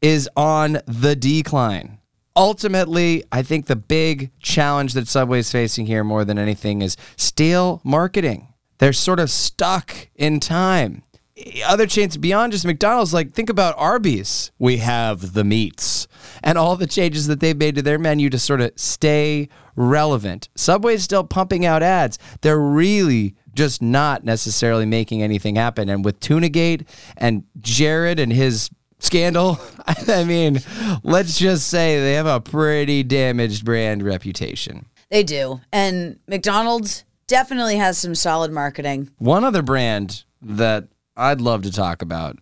is 0.00 0.28
on 0.36 0.78
the 0.86 1.16
decline. 1.16 1.98
Ultimately, 2.36 3.24
I 3.32 3.42
think 3.42 3.66
the 3.66 3.76
big 3.76 4.30
challenge 4.38 4.92
that 4.92 5.08
Subway's 5.08 5.50
facing 5.50 5.86
here 5.86 6.04
more 6.04 6.24
than 6.24 6.38
anything 6.38 6.82
is 6.82 6.96
stale 7.16 7.80
marketing. 7.82 8.54
They're 8.78 8.92
sort 8.92 9.18
of 9.18 9.28
stuck 9.28 10.08
in 10.14 10.38
time. 10.38 11.02
Other 11.66 11.86
chains 11.86 12.16
beyond 12.16 12.52
just 12.52 12.64
McDonald's, 12.64 13.14
like 13.14 13.32
think 13.32 13.50
about 13.50 13.74
Arby's. 13.78 14.50
We 14.58 14.78
have 14.78 15.34
the 15.34 15.44
meats 15.44 16.08
and 16.42 16.58
all 16.58 16.76
the 16.76 16.86
changes 16.86 17.26
that 17.26 17.40
they've 17.40 17.56
made 17.56 17.74
to 17.76 17.82
their 17.82 17.98
menu 17.98 18.30
to 18.30 18.38
sort 18.38 18.60
of 18.60 18.72
stay 18.76 19.48
relevant. 19.76 20.48
Subway's 20.54 21.02
still 21.02 21.24
pumping 21.24 21.64
out 21.64 21.82
ads. 21.82 22.18
They're 22.40 22.58
really 22.58 23.34
just 23.54 23.82
not 23.82 24.24
necessarily 24.24 24.86
making 24.86 25.22
anything 25.22 25.56
happen. 25.56 25.88
And 25.88 26.04
with 26.04 26.20
Tunagate 26.20 26.86
and 27.16 27.44
Jared 27.60 28.18
and 28.18 28.32
his 28.32 28.70
scandal, 28.98 29.58
I 30.08 30.24
mean, 30.24 30.60
let's 31.02 31.38
just 31.38 31.68
say 31.68 32.00
they 32.00 32.14
have 32.14 32.26
a 32.26 32.40
pretty 32.40 33.02
damaged 33.02 33.64
brand 33.64 34.02
reputation. 34.02 34.86
They 35.10 35.22
do. 35.22 35.60
And 35.72 36.18
McDonald's 36.26 37.04
definitely 37.26 37.76
has 37.76 37.98
some 37.98 38.14
solid 38.14 38.52
marketing. 38.52 39.10
One 39.18 39.44
other 39.44 39.62
brand 39.62 40.24
that 40.42 40.88
I'd 41.18 41.40
love 41.40 41.62
to 41.62 41.72
talk 41.72 42.00
about, 42.00 42.38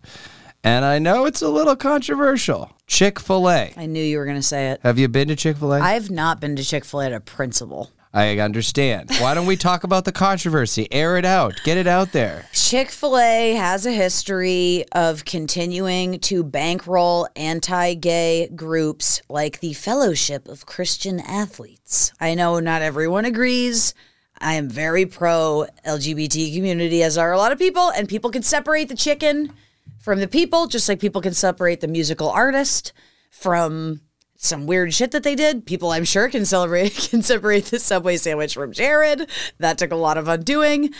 and 0.63 0.85
I 0.85 0.99
know 0.99 1.25
it's 1.25 1.41
a 1.41 1.49
little 1.49 1.75
controversial 1.75 2.71
Chick 2.85 3.19
fil 3.19 3.49
A. 3.49 3.73
I 3.75 3.87
knew 3.87 4.03
you 4.03 4.19
were 4.19 4.25
going 4.25 4.37
to 4.37 4.43
say 4.43 4.69
it. 4.69 4.79
Have 4.83 4.99
you 4.99 5.07
been 5.07 5.27
to 5.29 5.35
Chick 5.35 5.57
fil 5.57 5.73
A? 5.73 5.79
I've 5.79 6.11
not 6.11 6.39
been 6.39 6.55
to 6.55 6.63
Chick 6.63 6.85
fil 6.85 7.01
A 7.01 7.07
at 7.07 7.11
a 7.13 7.19
principal. 7.19 7.89
I 8.13 8.37
understand. 8.39 9.11
Why 9.19 9.33
don't 9.33 9.45
we 9.47 9.57
talk 9.57 9.83
about 9.83 10.05
the 10.05 10.11
controversy? 10.11 10.87
Air 10.91 11.17
it 11.17 11.25
out. 11.25 11.59
Get 11.63 11.77
it 11.77 11.87
out 11.87 12.13
there. 12.13 12.45
Chick 12.53 12.89
fil 12.89 13.17
A 13.17 13.53
has 13.53 13.85
a 13.85 13.91
history 13.91 14.85
of 14.91 15.25
continuing 15.25 16.19
to 16.21 16.43
bankroll 16.43 17.27
anti 17.35 17.95
gay 17.95 18.47
groups 18.55 19.21
like 19.27 19.59
the 19.59 19.73
Fellowship 19.73 20.47
of 20.47 20.65
Christian 20.65 21.19
Athletes. 21.19 22.13
I 22.19 22.35
know 22.35 22.59
not 22.59 22.81
everyone 22.81 23.25
agrees. 23.25 23.93
I 24.39 24.53
am 24.53 24.69
very 24.69 25.05
pro 25.05 25.65
LGBT 25.85 26.55
community, 26.55 27.03
as 27.03 27.17
are 27.17 27.31
a 27.31 27.37
lot 27.37 27.51
of 27.51 27.59
people, 27.59 27.89
and 27.89 28.07
people 28.07 28.29
can 28.29 28.43
separate 28.43 28.89
the 28.89 28.95
chicken 28.95 29.53
from 29.99 30.19
the 30.19 30.27
people, 30.27 30.67
just 30.67 30.87
like 30.87 30.99
people 30.99 31.21
can 31.21 31.33
separate 31.33 31.81
the 31.81 31.87
musical 31.87 32.29
artist 32.29 32.93
from 33.31 34.01
some 34.35 34.67
weird 34.67 34.93
shit 34.93 35.11
that 35.11 35.23
they 35.23 35.35
did. 35.35 35.65
People, 35.65 35.91
I'm 35.91 36.05
sure, 36.05 36.29
can 36.29 36.45
celebrate 36.45 36.95
can 37.09 37.23
separate 37.23 37.65
the 37.65 37.79
Subway 37.79 38.17
sandwich 38.17 38.53
from 38.53 38.71
Jared. 38.71 39.29
That 39.59 39.77
took 39.77 39.91
a 39.91 39.95
lot 39.95 40.17
of 40.17 40.27
undoing. 40.27 40.93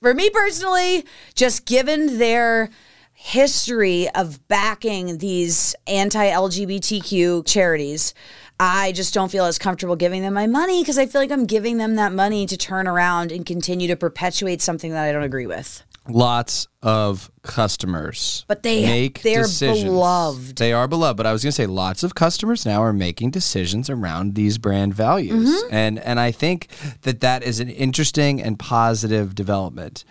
For 0.00 0.14
me 0.14 0.30
personally, 0.30 1.04
just 1.34 1.66
given 1.66 2.18
their 2.18 2.70
history 3.12 4.08
of 4.14 4.48
backing 4.48 5.18
these 5.18 5.74
anti-LGBTQ 5.86 7.46
charities, 7.46 8.14
I 8.62 8.92
just 8.92 9.14
don't 9.14 9.32
feel 9.32 9.46
as 9.46 9.58
comfortable 9.58 9.96
giving 9.96 10.20
them 10.20 10.34
my 10.34 10.46
money 10.46 10.82
because 10.82 10.98
I 10.98 11.06
feel 11.06 11.22
like 11.22 11.32
I'm 11.32 11.46
giving 11.46 11.78
them 11.78 11.96
that 11.96 12.12
money 12.12 12.44
to 12.44 12.58
turn 12.58 12.86
around 12.86 13.32
and 13.32 13.46
continue 13.46 13.88
to 13.88 13.96
perpetuate 13.96 14.60
something 14.60 14.92
that 14.92 15.02
I 15.02 15.12
don't 15.12 15.22
agree 15.22 15.46
with. 15.46 15.82
Lots 16.08 16.68
of 16.82 17.30
customers. 17.42 18.44
But 18.48 18.62
they- 18.62 18.84
make 18.84 19.22
they're 19.22 19.42
decisions. 19.44 19.84
beloved. 19.84 20.58
They 20.58 20.74
are 20.74 20.86
beloved. 20.86 21.16
But 21.16 21.26
I 21.26 21.32
was 21.32 21.42
going 21.42 21.52
to 21.52 21.56
say 21.56 21.66
lots 21.66 22.02
of 22.02 22.14
customers 22.14 22.66
now 22.66 22.82
are 22.82 22.92
making 22.92 23.30
decisions 23.30 23.88
around 23.88 24.34
these 24.34 24.58
brand 24.58 24.92
values. 24.92 25.48
Mm-hmm. 25.48 25.74
And 25.74 25.98
and 26.00 26.20
I 26.20 26.30
think 26.30 26.68
that 27.02 27.20
that 27.20 27.42
is 27.42 27.60
an 27.60 27.70
interesting 27.70 28.42
and 28.42 28.58
positive 28.58 29.34
development. 29.34 30.04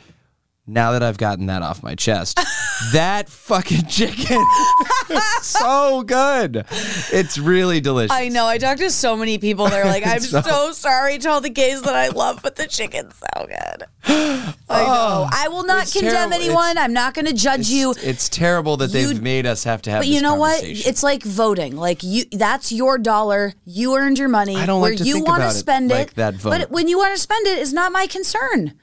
Now 0.70 0.92
that 0.92 1.02
I've 1.04 1.18
gotten 1.18 1.48
that 1.48 1.62
off 1.64 1.82
my 1.84 1.96
chest, 1.96 2.40
that 2.94 3.28
fucking 3.30 3.88
chicken 3.88 4.38
so 5.42 6.04
good. 6.04 6.66
It's 7.12 7.38
really 7.38 7.82
delicious. 7.82 8.12
I 8.12 8.30
know. 8.30 8.46
I 8.46 8.58
talked 8.58 8.80
to 8.80 8.92
so 8.92 9.16
many 9.16 9.38
people. 9.38 9.68
They're 9.68 9.86
like, 9.86 10.06
"I'm 10.08 10.20
So- 10.20 10.42
so 10.42 10.72
sorry 10.72 11.18
to 11.20 11.30
all 11.30 11.42
the 11.42 11.50
gays 11.50 11.82
that 11.82 11.96
I 11.96 12.10
love, 12.10 12.42
but 12.44 12.56
the 12.56 12.68
chicken's 12.68 13.16
so 13.36 13.48
good." 13.48 13.86
I 14.06 14.46
know. 14.46 14.54
Oh, 14.70 15.30
I 15.32 15.48
will 15.48 15.64
not 15.66 15.88
Oh, 15.88 15.92
condemn 16.00 16.12
terrible. 16.30 16.34
anyone. 16.36 16.72
It's- 16.72 16.86
I'm 16.86 16.94
not 16.94 17.14
going 17.14 17.26
to 17.26 17.34
judge 17.34 17.62
It's, 17.62 17.72
you. 17.72 17.96
it's 18.04 18.30
terrible 18.30 18.78
that 18.78 18.92
they've 18.92 19.22
made 19.22 19.46
us 19.46 19.64
have 19.64 19.82
to 19.84 19.92
have 19.92 20.02
But 20.02 20.08
you 20.08 20.22
know 20.22 20.36
what? 20.36 20.62
It's 20.64 21.02
like 21.04 21.24
voting. 21.24 21.76
Like 21.76 22.04
you, 22.04 22.26
that's 22.32 22.72
your 22.72 22.98
dollar. 22.98 23.54
You 23.66 23.96
earned 23.96 24.20
your 24.20 24.30
money. 24.30 24.56
I 24.56 24.66
don't 24.66 24.82
where 24.82 24.92
like 24.92 25.00
to 25.00 25.04
you 25.06 25.16
think 25.16 25.28
want 25.28 25.42
to 25.42 25.46
about 25.48 25.56
it 25.56 25.60
spend 25.60 25.90
like 25.90 26.10
it. 26.10 26.16
that 26.16 26.36
vote. 26.36 26.50
But 26.52 26.72
when 26.72 26.88
you 26.88 26.98
want 26.98 27.16
to 27.16 27.20
spend 27.22 27.48
it 27.48 27.58
is 27.60 27.74
not 27.74 27.92
my 27.92 28.06
concern. 28.08 28.74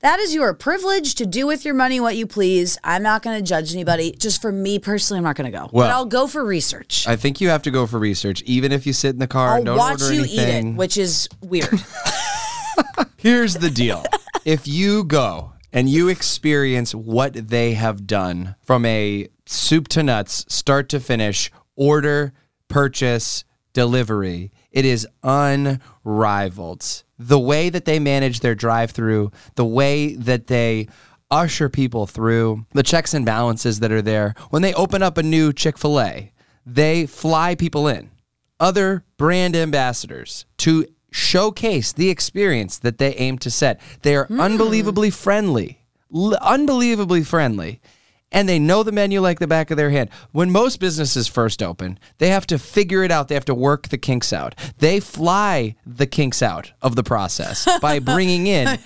That 0.00 0.20
is 0.20 0.34
your 0.34 0.52
privilege 0.52 1.14
to 1.16 1.26
do 1.26 1.46
with 1.46 1.64
your 1.64 1.74
money 1.74 2.00
what 2.00 2.16
you 2.16 2.26
please. 2.26 2.78
I'm 2.84 3.02
not 3.02 3.22
going 3.22 3.38
to 3.38 3.42
judge 3.42 3.72
anybody. 3.72 4.12
Just 4.12 4.42
for 4.42 4.52
me 4.52 4.78
personally, 4.78 5.18
I'm 5.18 5.24
not 5.24 5.36
going 5.36 5.50
to 5.50 5.58
go. 5.58 5.70
Well, 5.72 5.88
but 5.88 5.90
I'll 5.90 6.04
go 6.04 6.26
for 6.26 6.44
research. 6.44 7.08
I 7.08 7.16
think 7.16 7.40
you 7.40 7.48
have 7.48 7.62
to 7.62 7.70
go 7.70 7.86
for 7.86 7.98
research, 7.98 8.42
even 8.42 8.72
if 8.72 8.86
you 8.86 8.92
sit 8.92 9.10
in 9.14 9.18
the 9.18 9.26
car 9.26 9.50
I'll 9.50 9.56
and 9.56 9.66
don't 9.66 9.78
watch 9.78 10.02
order 10.02 10.12
you 10.14 10.20
anything. 10.20 10.68
eat 10.68 10.72
it, 10.72 10.76
which 10.76 10.98
is 10.98 11.28
weird. 11.40 11.70
Here's 13.16 13.54
the 13.54 13.70
deal. 13.70 14.04
if 14.44 14.68
you 14.68 15.02
go 15.02 15.52
and 15.72 15.88
you 15.88 16.08
experience 16.08 16.94
what 16.94 17.32
they 17.48 17.72
have 17.72 18.06
done 18.06 18.54
from 18.60 18.84
a 18.84 19.28
soup 19.46 19.88
to 19.88 20.02
nuts, 20.02 20.44
start 20.48 20.90
to 20.90 21.00
finish, 21.00 21.50
order, 21.74 22.34
purchase, 22.68 23.44
delivery, 23.72 24.52
it 24.76 24.84
is 24.84 25.08
unrivaled. 25.22 27.02
The 27.18 27.38
way 27.38 27.70
that 27.70 27.86
they 27.86 27.98
manage 27.98 28.40
their 28.40 28.54
drive 28.54 28.90
through, 28.90 29.32
the 29.54 29.64
way 29.64 30.14
that 30.16 30.48
they 30.48 30.88
usher 31.30 31.70
people 31.70 32.06
through, 32.06 32.66
the 32.72 32.82
checks 32.82 33.14
and 33.14 33.24
balances 33.24 33.80
that 33.80 33.90
are 33.90 34.02
there. 34.02 34.34
When 34.50 34.60
they 34.60 34.74
open 34.74 35.02
up 35.02 35.16
a 35.16 35.22
new 35.22 35.50
Chick 35.54 35.78
fil 35.78 35.98
A, 35.98 36.30
they 36.66 37.06
fly 37.06 37.54
people 37.54 37.88
in 37.88 38.10
other 38.60 39.02
brand 39.16 39.56
ambassadors 39.56 40.44
to 40.58 40.86
showcase 41.10 41.92
the 41.94 42.10
experience 42.10 42.78
that 42.78 42.98
they 42.98 43.14
aim 43.14 43.38
to 43.38 43.50
set. 43.50 43.80
They 44.02 44.14
are 44.14 44.26
hmm. 44.26 44.38
unbelievably 44.38 45.08
friendly, 45.10 45.86
unbelievably 46.12 47.24
friendly. 47.24 47.80
And 48.32 48.48
they 48.48 48.58
know 48.58 48.82
the 48.82 48.92
menu 48.92 49.20
like 49.20 49.38
the 49.38 49.46
back 49.46 49.70
of 49.70 49.76
their 49.76 49.90
hand. 49.90 50.10
When 50.32 50.50
most 50.50 50.80
businesses 50.80 51.28
first 51.28 51.62
open, 51.62 51.98
they 52.18 52.28
have 52.30 52.46
to 52.48 52.58
figure 52.58 53.02
it 53.04 53.10
out. 53.10 53.28
They 53.28 53.34
have 53.34 53.44
to 53.46 53.54
work 53.54 53.88
the 53.88 53.98
kinks 53.98 54.32
out. 54.32 54.54
They 54.78 55.00
fly 55.00 55.76
the 55.86 56.06
kinks 56.06 56.42
out 56.42 56.72
of 56.82 56.96
the 56.96 57.04
process 57.04 57.68
by 57.80 58.00
bringing 58.00 58.46
in 58.46 58.78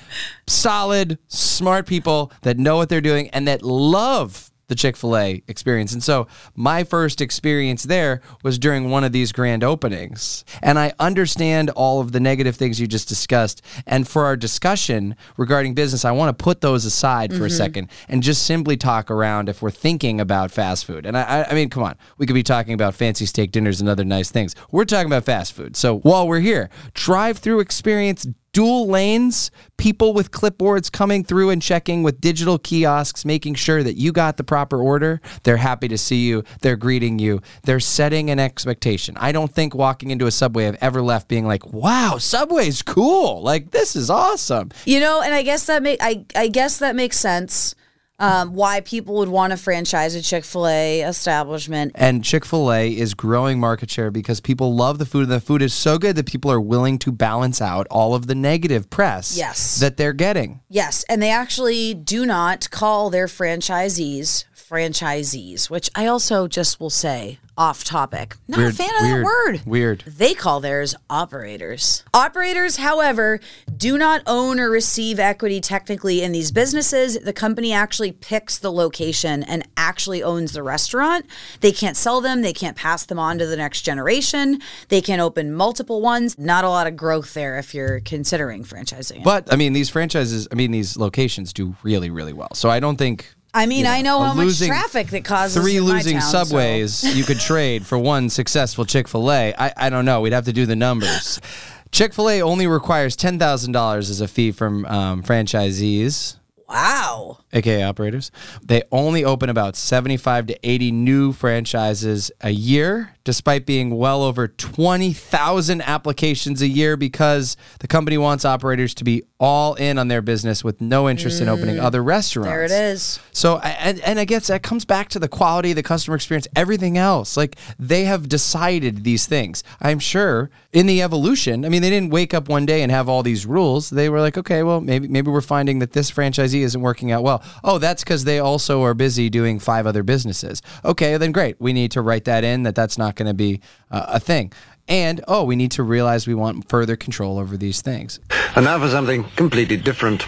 solid, 0.47 1.18
smart 1.28 1.87
people 1.87 2.32
that 2.42 2.59
know 2.59 2.76
what 2.76 2.88
they're 2.88 3.00
doing 3.00 3.30
and 3.30 3.49
that 3.49 3.62
love 3.62 4.50
the 4.70 4.74
Chick 4.74 4.96
fil 4.96 5.18
A 5.18 5.42
experience. 5.48 5.92
And 5.92 6.02
so 6.02 6.28
my 6.54 6.84
first 6.84 7.20
experience 7.20 7.82
there 7.82 8.22
was 8.42 8.58
during 8.58 8.88
one 8.88 9.04
of 9.04 9.12
these 9.12 9.32
grand 9.32 9.62
openings. 9.62 10.44
And 10.62 10.78
I 10.78 10.94
understand 10.98 11.68
all 11.70 12.00
of 12.00 12.12
the 12.12 12.20
negative 12.20 12.56
things 12.56 12.80
you 12.80 12.86
just 12.86 13.08
discussed. 13.08 13.60
And 13.86 14.08
for 14.08 14.24
our 14.24 14.36
discussion 14.36 15.16
regarding 15.36 15.74
business, 15.74 16.04
I 16.04 16.12
want 16.12 16.36
to 16.36 16.42
put 16.42 16.62
those 16.62 16.84
aside 16.86 17.32
for 17.32 17.44
a 17.44 17.48
mm-hmm. 17.48 17.56
second 17.56 17.90
and 18.08 18.22
just 18.22 18.44
simply 18.44 18.76
talk 18.76 19.10
around 19.10 19.48
if 19.48 19.60
we're 19.60 19.70
thinking 19.72 20.20
about 20.20 20.50
fast 20.52 20.84
food. 20.84 21.04
And 21.04 21.18
I, 21.18 21.22
I, 21.22 21.50
I 21.50 21.54
mean, 21.54 21.68
come 21.68 21.82
on, 21.82 21.96
we 22.16 22.26
could 22.26 22.34
be 22.34 22.44
talking 22.44 22.72
about 22.72 22.94
fancy 22.94 23.26
steak 23.26 23.50
dinners 23.50 23.80
and 23.80 23.90
other 23.90 24.04
nice 24.04 24.30
things. 24.30 24.54
We're 24.70 24.84
talking 24.84 25.08
about 25.08 25.24
fast 25.24 25.52
food. 25.52 25.76
So 25.76 25.98
while 25.98 26.28
we're 26.28 26.40
here, 26.40 26.70
drive 26.94 27.38
through 27.38 27.60
experience 27.60 28.26
dual 28.52 28.88
lanes, 28.88 29.50
people 29.76 30.12
with 30.12 30.30
clipboards 30.30 30.90
coming 30.90 31.25
through 31.25 31.50
and 31.50 31.62
checking 31.62 32.02
with 32.02 32.21
digital 32.21 32.59
kiosks, 32.59 33.25
making 33.25 33.54
sure 33.54 33.83
that 33.83 33.95
you 33.95 34.12
got 34.12 34.37
the 34.37 34.45
proper 34.45 34.80
order. 34.80 35.21
They're 35.42 35.57
happy 35.57 35.88
to 35.88 35.99
see 35.99 36.26
you. 36.26 36.45
They're 36.62 36.76
greeting 36.76 37.19
you. 37.19 37.40
They're 37.64 37.80
setting 37.80 38.30
an 38.30 38.38
expectation. 38.38 39.16
I 39.19 39.33
don't 39.33 39.52
think 39.52 39.75
walking 39.75 40.11
into 40.11 40.26
a 40.26 40.30
subway 40.30 40.66
I've 40.66 40.78
ever 40.80 41.02
left 41.02 41.28
being 41.28 41.47
like, 41.47 41.66
wow, 41.73 42.19
Subway's 42.19 42.83
cool. 42.83 43.42
Like, 43.42 43.71
this 43.71 43.97
is 43.97 44.11
awesome. 44.11 44.71
You 44.85 45.00
know, 45.00 45.23
and 45.23 45.35
I 45.35 45.42
guess 45.42 45.66
that 45.66 45.83
make 45.83 45.99
I 46.02 46.25
I 46.35 46.49
guess 46.49 46.78
that 46.78 46.97
makes 46.97 47.19
sense. 47.19 47.75
Um, 48.20 48.52
why 48.52 48.80
people 48.82 49.16
would 49.16 49.28
want 49.30 49.52
to 49.52 49.56
franchise 49.56 50.14
a 50.14 50.20
Chick 50.22 50.44
Fil 50.44 50.68
A 50.68 51.00
establishment. 51.00 51.92
And 51.94 52.22
Chick 52.22 52.44
fil 52.44 52.70
A 52.72 52.88
is 52.90 53.14
growing 53.14 53.58
market 53.58 53.90
share 53.90 54.10
because 54.10 54.40
people 54.40 54.74
love 54.76 54.98
the 54.98 55.06
food. 55.06 55.22
And 55.22 55.32
the 55.32 55.40
food 55.40 55.62
is 55.62 55.72
so 55.72 55.96
good 55.98 56.16
that 56.16 56.26
people 56.26 56.52
are 56.52 56.60
willing 56.60 56.98
to 57.00 57.12
balance 57.12 57.60
out 57.62 57.86
all 57.90 58.14
of 58.14 58.26
the 58.26 58.34
negative 58.34 58.90
press 58.90 59.36
Yes. 59.36 59.80
that 59.80 59.96
they're 59.96 60.12
getting. 60.12 60.60
Yes, 60.68 61.02
and 61.08 61.22
they 61.22 61.30
actually 61.30 61.94
do 61.94 62.26
not 62.26 62.70
call 62.70 63.08
their 63.10 63.26
franchisees 63.26 64.44
franchisees, 64.54 65.68
which 65.68 65.90
I 65.96 66.06
also 66.06 66.46
just 66.46 66.78
will 66.78 66.90
say 66.90 67.40
off 67.58 67.82
topic. 67.82 68.36
Not 68.46 68.58
Weird- 68.58 68.72
a 68.72 68.76
fan 68.76 68.88
of 68.98 69.02
weird- 69.02 69.18
that 69.18 69.24
word. 69.24 69.60
weird. 69.66 70.04
They 70.06 70.32
call 70.32 70.60
theirs 70.60 70.94
operators. 71.10 72.04
Operators, 72.14 72.76
however, 72.76 73.40
do 73.80 73.96
not 73.96 74.22
own 74.26 74.60
or 74.60 74.68
receive 74.68 75.18
equity 75.18 75.58
technically 75.58 76.22
in 76.22 76.32
these 76.32 76.52
businesses. 76.52 77.18
The 77.18 77.32
company 77.32 77.72
actually 77.72 78.12
picks 78.12 78.58
the 78.58 78.70
location 78.70 79.42
and 79.42 79.66
actually 79.75 80.22
owns 80.22 80.52
the 80.52 80.62
restaurant. 80.62 81.25
They 81.60 81.72
can't 81.72 81.96
sell 81.96 82.20
them, 82.20 82.42
they 82.42 82.52
can't 82.52 82.76
pass 82.76 83.06
them 83.06 83.18
on 83.18 83.38
to 83.38 83.46
the 83.46 83.56
next 83.56 83.80
generation. 83.80 84.60
They 84.88 85.00
can 85.00 85.18
open 85.18 85.54
multiple 85.54 86.02
ones. 86.02 86.38
Not 86.38 86.64
a 86.64 86.68
lot 86.68 86.87
of 86.87 86.94
growth 86.94 87.32
there 87.32 87.58
if 87.58 87.75
you're 87.75 88.00
considering 88.00 88.64
franchising. 88.64 89.25
But 89.25 89.50
I 89.50 89.56
mean, 89.56 89.72
these 89.72 89.88
franchises, 89.88 90.46
I 90.52 90.56
mean, 90.56 90.72
these 90.72 90.99
locations 90.99 91.54
do 91.54 91.75
really, 91.82 92.10
really 92.10 92.34
well. 92.34 92.54
So 92.54 92.68
I 92.68 92.80
don't 92.80 92.96
think. 92.96 93.32
I 93.54 93.64
mean, 93.64 93.87
I 93.87 94.02
know 94.02 94.20
how 94.20 94.34
much 94.34 94.58
traffic 94.58 95.08
that 95.08 95.25
causes 95.25 95.60
Three 95.60 95.80
losing 95.80 96.18
town, 96.18 96.30
so- 96.30 96.44
subways 96.44 97.16
you 97.16 97.25
could 97.25 97.40
trade 97.40 97.87
for 97.87 97.99
one 97.99 98.28
successful 98.28 98.84
Chick 98.84 99.08
fil 99.08 99.32
A. 99.32 99.54
I, 99.58 99.72
I 99.75 99.90
don't 99.90 100.04
know. 100.04 100.20
We'd 100.20 100.34
have 100.34 100.44
to 100.44 100.52
do 100.52 100.66
the 100.66 100.76
numbers. 100.76 101.40
Chick 101.92 102.14
fil 102.14 102.30
A 102.30 102.42
only 102.42 102.66
requires 102.66 103.16
$10,000 103.16 103.99
as 103.99 104.20
a 104.20 104.28
fee 104.28 104.52
from 104.52 104.87
um, 104.87 105.23
franchisees. 105.23 106.37
Wow. 106.68 107.39
Aka 107.52 107.83
operators. 107.83 108.30
They 108.62 108.83
only 108.92 109.25
open 109.25 109.49
about 109.49 109.76
75 109.76 110.47
to 110.49 110.59
80 110.62 110.92
new 110.92 111.33
franchises 111.33 112.30
a 112.40 112.50
year, 112.50 113.14
despite 113.25 113.66
being 113.66 113.97
well 113.97 114.23
over 114.23 114.49
20,000 114.49 115.83
applications 115.83 116.62
a 116.62 116.69
year 116.69 116.97
because 116.97 117.57
the 117.80 117.88
company 117.88 118.19
wants 118.19 118.45
operators 118.45 118.95
to 118.95 119.04
be 119.04 119.23
all 119.38 119.75
in 119.75 119.99
on 119.99 120.09
their 120.09 120.23
business 120.23 120.62
with 120.62 120.80
no 120.80 121.09
interest 121.09 121.40
in 121.40 121.49
opening 121.49 121.76
mm. 121.76 121.83
other 121.83 122.02
restaurants. 122.02 122.50
There 122.50 122.64
it 122.64 122.71
is. 122.71 123.19
So, 123.33 123.59
and, 123.59 123.99
and 124.00 124.19
I 124.19 124.25
guess 124.25 124.49
that 124.49 124.62
comes 124.62 124.85
back 124.85 125.09
to 125.11 125.19
the 125.19 125.28
quality, 125.28 125.73
the 125.73 125.83
customer 125.83 126.14
experience, 126.14 126.47
everything 126.54 126.99
else. 126.99 127.37
Like 127.37 127.57
they 127.78 128.04
have 128.04 128.28
decided 128.28 129.02
these 129.02 129.26
things. 129.26 129.64
I'm 129.80 129.99
sure 129.99 130.50
in 130.73 130.87
the 130.87 131.02
evolution, 131.02 131.64
I 131.64 131.69
mean, 131.69 131.83
they 131.83 131.90
didn't 131.90 132.11
wake 132.11 132.35
up 132.35 132.49
one 132.49 132.66
day 132.66 132.83
and 132.83 132.92
have 132.92 133.09
all 133.09 133.23
these 133.23 133.47
rules. 133.47 133.90
They 133.90 134.09
were 134.09 134.21
like, 134.21 134.37
okay, 134.38 134.62
well, 134.62 134.80
maybe 134.80 135.09
maybe 135.09 135.30
we're 135.30 135.40
finding 135.40 135.78
that 135.80 135.92
this 135.92 136.11
franchisee 136.11 136.61
isn't 136.61 136.80
working 136.80 137.11
out 137.11 137.23
well. 137.23 137.39
Oh, 137.64 137.78
that's 137.78 138.04
because 138.04 138.25
they 138.25 138.38
also 138.38 138.82
are 138.82 138.94
busy 138.94 139.30
doing 139.30 139.59
five 139.59 139.87
other 139.87 140.02
businesses. 140.02 140.62
Okay, 140.85 141.16
then 141.16 141.32
great. 141.32 141.61
We 141.61 141.73
need 141.73 141.90
to 141.92 142.02
write 142.02 142.25
that 142.25 142.44
in 142.44 142.62
that 142.64 142.75
that's 142.75 142.99
not 142.99 143.16
going 143.16 143.28
to 143.28 143.35
be 143.35 143.61
uh, 143.90 144.06
a 144.09 144.20
thing. 144.20 144.52
And 144.88 145.20
oh, 145.28 145.44
we 145.44 145.54
need 145.54 145.70
to 145.73 145.82
realize 145.82 146.26
we 146.26 146.35
want 146.35 146.68
further 146.68 146.97
control 146.97 147.38
over 147.38 147.56
these 147.56 147.80
things. 147.80 148.18
And 148.56 148.64
now 148.64 148.78
for 148.80 148.88
something 148.88 149.25
completely 149.37 149.76
different. 149.76 150.26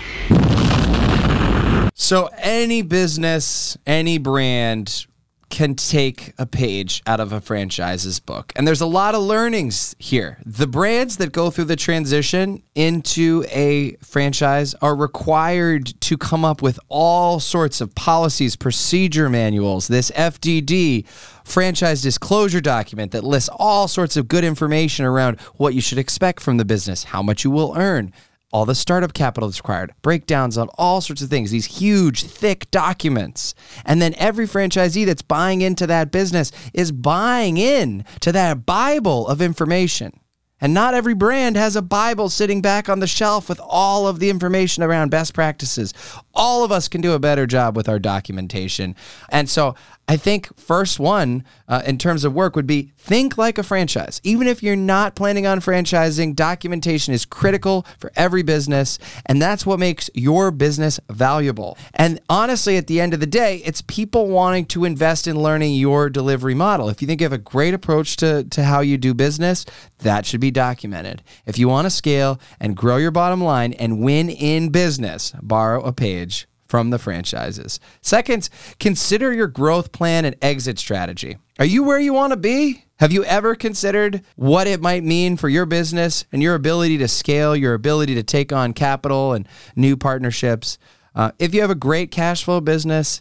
So 1.95 2.29
any 2.39 2.83
business, 2.83 3.77
any 3.87 4.19
brand 4.19 5.07
can 5.53 5.75
take 5.75 6.33
a 6.39 6.47
page 6.47 7.03
out 7.07 7.21
of 7.21 7.31
a 7.31 7.39
franchise's 7.39 8.19
book. 8.19 8.55
And 8.57 8.67
there's 8.67 8.81
a 8.81 8.87
lot 8.87 9.15
of 9.15 9.21
learnings 9.21 9.95
here. 9.99 10.39
The 10.47 10.67
brands 10.67 11.19
that 11.19 11.31
go 11.31 11.51
through 11.51 11.67
the 11.67 11.77
transition 11.77 12.63
into 12.75 13.45
a 13.51 13.93
franchise 13.97 14.75
are 14.81 14.97
required 14.97 15.93
to 16.01 16.17
come 16.17 16.43
up 16.43 16.63
with 16.63 16.81
all 16.89 17.39
sorts 17.39 17.83
of 17.83 17.95
policies, 17.95 18.57
procedure 18.57 19.29
manuals, 19.29 19.89
this 19.89 20.11
FDD 20.13 21.07
franchise 21.45 22.01
disclosure 22.01 22.63
document 22.63 23.13
that 23.13 23.23
lists 23.23 23.51
all 23.57 23.87
sorts 23.89 24.17
of 24.17 24.29
good 24.29 24.45
information 24.45 25.05
around 25.05 25.39
what 25.57 25.75
you 25.75 25.83
should 25.83 25.99
expect 25.99 26.41
from 26.41 26.57
the 26.57 26.65
business, 26.65 27.05
how 27.05 27.23
much 27.23 27.45
you 27.45 27.51
will 27.51 27.75
earn, 27.77 28.11
all 28.53 28.67
the 28.67 28.75
startup 28.75 29.15
capital 29.15 29.49
that's 29.49 29.59
required, 29.59 29.95
breakdowns 30.03 30.59
on 30.59 30.69
all 30.77 31.01
sorts 31.01 31.23
of 31.23 31.31
things, 31.31 31.51
these 31.51 31.79
huge, 31.79 32.25
thick 32.25 32.71
documents. 32.71 33.55
And 33.85 34.01
then 34.01 34.15
every 34.19 34.47
franchisee 34.47 35.07
that's 35.07 35.23
buying 35.23 35.63
into 35.63 35.87
that 35.87 36.13
business 36.13 36.53
is 36.75 36.93
buying 36.93 37.57
in 37.57 38.05
to 38.21 38.31
that 38.33 38.67
Bible 38.67 39.27
of 39.27 39.41
information. 39.41 40.21
And 40.63 40.73
not 40.73 40.95
every 40.95 41.15
brand 41.15 41.57
has 41.57 41.75
a 41.75 41.83
Bible 41.83 42.29
sitting 42.29 42.63
back 42.63 42.89
on 42.89 43.01
the 43.01 43.09
shelf 43.09 43.49
with 43.49 43.61
all 43.61 44.07
of 44.07 44.21
the 44.21 44.31
information 44.31 44.85
around 44.85 45.11
best 45.11 45.35
practices. 45.35 45.93
All 46.35 46.63
of 46.63 46.71
us 46.71 46.87
can 46.87 47.01
do 47.01 47.15
a 47.15 47.19
better 47.19 47.49
job 47.49 47.77
with 47.77 47.89
our 47.89 47.99
documentation. 47.99 48.95
And 49.29 49.51
so 49.51 49.75
I 50.07 50.17
think 50.17 50.57
first 50.57 51.01
one 51.01 51.45
uh, 51.67 51.83
in 51.85 51.99
terms 51.99 52.23
of 52.23 52.33
work 52.33 52.55
would 52.55 52.69
be 52.69 52.93
think 53.03 53.37
like 53.37 53.59
a 53.59 53.65
franchise. 53.65 54.21
Even 54.23 54.47
if 54.47 54.63
you're 54.63 54.77
not 54.77 55.17
planning 55.17 55.45
on 55.45 55.61
franchising, 55.61 56.37
documentation 56.37 57.13
is 57.13 57.25
critical 57.25 57.85
for 57.99 58.13
every 58.15 58.43
business. 58.45 58.99
And 59.27 59.43
that's 59.43 59.67
what 59.67 59.81
makes 59.81 60.09
your 60.15 60.53
business 60.53 61.01
valuable. 61.11 61.77
And 61.95 62.21
honestly, 62.29 62.77
at 62.77 62.87
the 62.87 63.01
end 63.01 63.13
of 63.13 63.21
the 63.21 63.27
day, 63.27 63.57
it's 63.65 63.83
people 63.83 64.29
wanting 64.29 64.67
to 64.67 64.85
invest 64.85 65.27
in 65.27 65.43
learning 65.43 65.75
your 65.75 66.09
delivery 66.09 66.55
model. 66.55 66.89
If 66.89 67.03
you 67.03 67.09
think 67.09 67.21
you 67.21 67.25
have 67.25 67.33
a 67.33 67.39
great 67.39 67.75
approach 67.75 68.17
to, 68.19 68.45
to 68.45 68.63
how 68.63 68.81
you 68.81 68.97
do 68.97 69.15
business, 69.15 69.67
that 69.99 70.25
should 70.25 70.41
be 70.41 70.53
documented. 70.53 71.23
If 71.45 71.59
you 71.59 71.69
want 71.69 71.87
to 71.87 71.91
scale 71.91 72.41
and 72.61 72.77
grow 72.77 72.99
your 72.99 73.11
bottom 73.11 73.43
line 73.43 73.73
and 73.73 74.01
win 74.01 74.31
in 74.31 74.69
business, 74.69 75.33
borrow 75.43 75.83
a 75.83 75.93
page 75.93 76.47
from 76.69 76.89
the 76.89 76.99
franchises. 76.99 77.81
Second, 78.01 78.49
consider 78.79 79.31
your 79.33 79.47
growth 79.47 79.93
plan 79.93 80.25
and 80.25 80.35
exit 80.41 80.79
strategy. 80.79 81.37
Are 81.59 81.67
you 81.67 81.83
where 81.83 81.99
you 81.99 82.15
want 82.15 82.33
to 82.33 82.39
be? 82.39 82.87
Have 83.03 83.11
you 83.11 83.25
ever 83.25 83.57
considered 83.57 84.23
what 84.37 84.69
it 84.69 84.81
might 84.81 85.03
mean 85.03 85.37
for 85.37 85.49
your 85.49 85.67
business 85.67 86.25
and 86.31 86.41
your 86.41 86.55
ability 86.55 86.99
to 86.99 87.09
scale, 87.09 87.57
your 87.57 87.75
ability 87.75 88.15
to 88.15 88.23
take 88.23 88.53
on 88.53 88.73
capital 88.73 89.33
and 89.33 89.49
new 89.75 89.97
partnerships? 89.97 90.79
Uh, 91.13 91.33
if 91.41 91.53
you 91.53 91.63
have 91.63 91.71
a 91.71 91.75
great 91.75 92.13
cash 92.13 92.45
flow 92.45 92.61
business, 92.61 93.21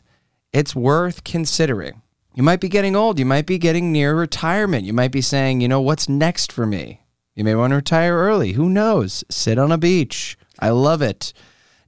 it's 0.53 0.75
worth 0.75 1.23
considering. 1.23 2.03
You 2.35 2.43
might 2.43 2.61
be 2.61 2.69
getting 2.69 2.95
old. 2.95 3.17
You 3.17 3.25
might 3.25 3.47
be 3.47 3.57
getting 3.57 3.91
near 3.91 4.13
retirement. 4.13 4.85
You 4.85 4.93
might 4.93 5.11
be 5.11 5.19
saying, 5.19 5.61
you 5.61 5.67
know, 5.67 5.81
what's 5.81 6.07
next 6.07 6.51
for 6.51 6.67
me? 6.67 7.01
You 7.33 7.43
may 7.43 7.55
want 7.55 7.71
to 7.71 7.77
retire 7.77 8.15
early. 8.15 8.51
Who 8.51 8.69
knows? 8.69 9.23
Sit 9.31 9.57
on 9.57 9.71
a 9.71 9.79
beach. 9.79 10.37
I 10.59 10.69
love 10.69 11.01
it. 11.01 11.33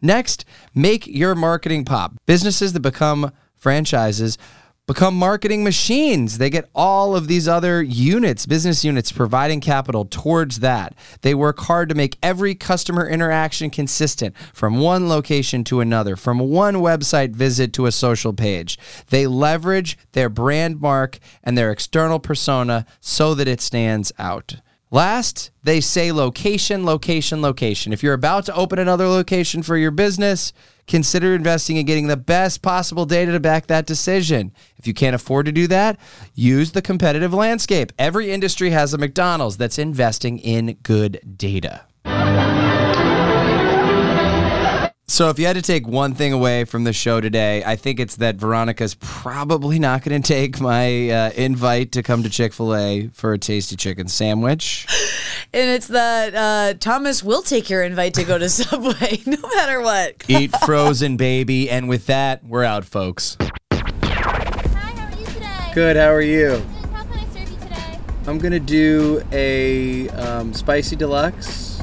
Next, 0.01 0.45
make 0.73 1.05
your 1.05 1.35
marketing 1.35 1.85
pop. 1.85 2.15
Businesses 2.25 2.73
that 2.73 2.79
become 2.79 3.31
franchises 3.55 4.39
become 4.85 5.15
marketing 5.15 5.63
machines. 5.63 6.37
They 6.37 6.49
get 6.49 6.69
all 6.75 7.15
of 7.15 7.27
these 7.27 7.47
other 7.47 7.81
units, 7.81 8.45
business 8.45 8.83
units, 8.83 9.13
providing 9.13 9.61
capital 9.61 10.03
towards 10.03 10.59
that. 10.59 10.93
They 11.21 11.33
work 11.33 11.59
hard 11.61 11.87
to 11.89 11.95
make 11.95 12.17
every 12.21 12.53
customer 12.53 13.07
interaction 13.07 13.69
consistent 13.69 14.35
from 14.53 14.79
one 14.79 15.07
location 15.07 15.63
to 15.65 15.79
another, 15.79 16.17
from 16.17 16.39
one 16.39 16.75
website 16.75 17.33
visit 17.33 17.71
to 17.73 17.85
a 17.85 17.93
social 17.93 18.33
page. 18.33 18.77
They 19.09 19.25
leverage 19.25 19.97
their 20.11 20.29
brand 20.29 20.81
mark 20.81 21.19
and 21.43 21.57
their 21.57 21.71
external 21.71 22.19
persona 22.19 22.85
so 22.99 23.33
that 23.35 23.47
it 23.47 23.61
stands 23.61 24.11
out. 24.19 24.55
Last, 24.91 25.49
they 25.63 25.81
say 25.81 26.11
location, 26.11 26.85
location, 26.85 27.41
location. 27.41 27.93
If 27.93 28.03
you're 28.03 28.13
about 28.13 28.45
to 28.45 28.55
open 28.55 28.77
another 28.77 29.07
location 29.07 29.63
for 29.63 29.75
your 29.75 29.89
business, 29.89 30.53
consider 30.87 31.33
investing 31.35 31.77
in 31.77 31.85
getting 31.85 32.07
the 32.07 32.17
best 32.17 32.61
possible 32.61 33.05
data 33.05 33.31
to 33.31 33.39
back 33.39 33.67
that 33.67 33.85
decision. 33.85 34.51
If 34.77 34.87
you 34.87 34.93
can't 34.93 35.15
afford 35.15 35.45
to 35.45 35.51
do 35.51 35.67
that, 35.67 35.99
use 36.33 36.71
the 36.71 36.81
competitive 36.81 37.33
landscape. 37.33 37.91
Every 37.97 38.31
industry 38.31 38.71
has 38.71 38.93
a 38.93 38.97
McDonald's 38.97 39.57
that's 39.57 39.79
investing 39.79 40.39
in 40.39 40.77
good 40.83 41.19
data. 41.37 41.85
So, 45.05 45.29
if 45.29 45.37
you 45.37 45.45
had 45.45 45.57
to 45.57 45.61
take 45.61 45.85
one 45.85 46.15
thing 46.15 46.31
away 46.31 46.63
from 46.63 46.85
the 46.85 46.93
show 46.93 47.19
today, 47.19 47.61
I 47.63 47.75
think 47.75 47.99
it's 47.99 48.15
that 48.17 48.37
Veronica's 48.37 48.95
probably 48.95 49.77
not 49.77 50.01
going 50.01 50.21
to 50.21 50.25
take 50.25 50.61
my 50.61 51.09
uh, 51.09 51.31
invite 51.35 51.91
to 51.91 52.03
come 52.03 52.23
to 52.23 52.29
Chick 52.29 52.53
fil 52.53 52.73
A 52.73 53.09
for 53.13 53.33
a 53.33 53.37
tasty 53.37 53.75
chicken 53.75 54.07
sandwich. 54.07 54.87
And 55.55 55.69
it's 55.69 55.87
that 55.89 56.33
uh, 56.33 56.73
Thomas 56.79 57.21
will 57.21 57.43
take 57.43 57.69
your 57.69 57.83
invite 57.83 58.15
to 58.15 58.23
go 58.23 58.39
to 58.39 58.49
Subway 58.49 59.21
no 59.27 59.37
matter 59.55 59.81
what. 59.81 60.23
Eat 60.27 60.51
frozen, 60.65 61.15
baby. 61.15 61.69
And 61.69 61.87
with 61.87 62.07
that, 62.07 62.43
we're 62.43 62.63
out, 62.63 62.85
folks. 62.85 63.37
Hi, 63.71 63.79
how 63.79 65.05
are 65.05 65.11
you 65.11 65.25
today? 65.27 65.71
Good. 65.75 65.95
How 65.95 66.11
are 66.11 66.21
you? 66.21 66.47
Good. 66.47 66.63
How 66.91 67.03
can 67.03 67.19
I 67.19 67.25
serve 67.25 67.51
you 67.51 67.57
today? 67.57 67.99
I'm 68.25 68.39
going 68.39 68.53
to 68.53 68.59
do 68.59 69.21
a 69.31 70.09
um, 70.09 70.55
spicy 70.55 70.95
deluxe. 70.95 71.79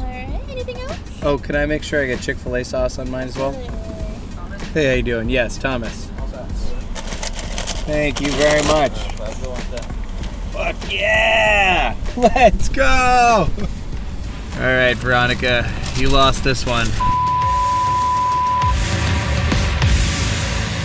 Oh, 1.23 1.37
can 1.37 1.55
I 1.55 1.67
make 1.67 1.83
sure 1.83 2.03
I 2.03 2.07
get 2.07 2.21
Chick 2.21 2.39
fil 2.39 2.57
A 2.57 2.65
sauce 2.65 2.99
on 2.99 3.11
mine 3.11 3.29
as 3.29 3.37
well? 3.37 3.53
Hey, 4.73 4.87
how 4.87 4.95
you 4.95 5.03
doing? 5.03 5.29
Yes, 5.29 5.59
Thomas. 5.59 6.07
Thank 7.85 8.21
you 8.21 8.31
very 8.33 8.63
much. 8.63 8.93
Fuck 10.53 10.77
yeah! 10.93 11.95
Let's 12.17 12.69
go! 12.69 13.49
All 14.55 14.61
right, 14.61 14.95
Veronica, 14.95 15.71
you 15.97 16.09
lost 16.09 16.43
this 16.43 16.65
one. 16.65 16.87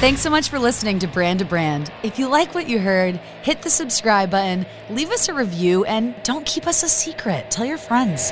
Thanks 0.02 0.22
so 0.22 0.30
much 0.30 0.50
for 0.50 0.60
listening 0.60 1.00
to 1.00 1.08
Brand 1.08 1.40
to 1.40 1.46
Brand. 1.46 1.92
If 2.04 2.20
you 2.20 2.28
like 2.28 2.54
what 2.54 2.68
you 2.70 2.80
heard, 2.80 3.16
hit 3.44 3.62
the 3.62 3.70
subscribe 3.70 4.30
button, 4.30 4.66
leave 4.90 5.10
us 5.12 5.30
a 5.30 5.34
review, 5.34 5.86
and 5.86 6.16
don't 6.24 6.46
keep 6.46 6.68
us 6.68 6.84
a 6.84 6.90
secret. 6.90 7.50
Tell 7.50 7.66
your 7.66 7.78
friends. 7.78 8.32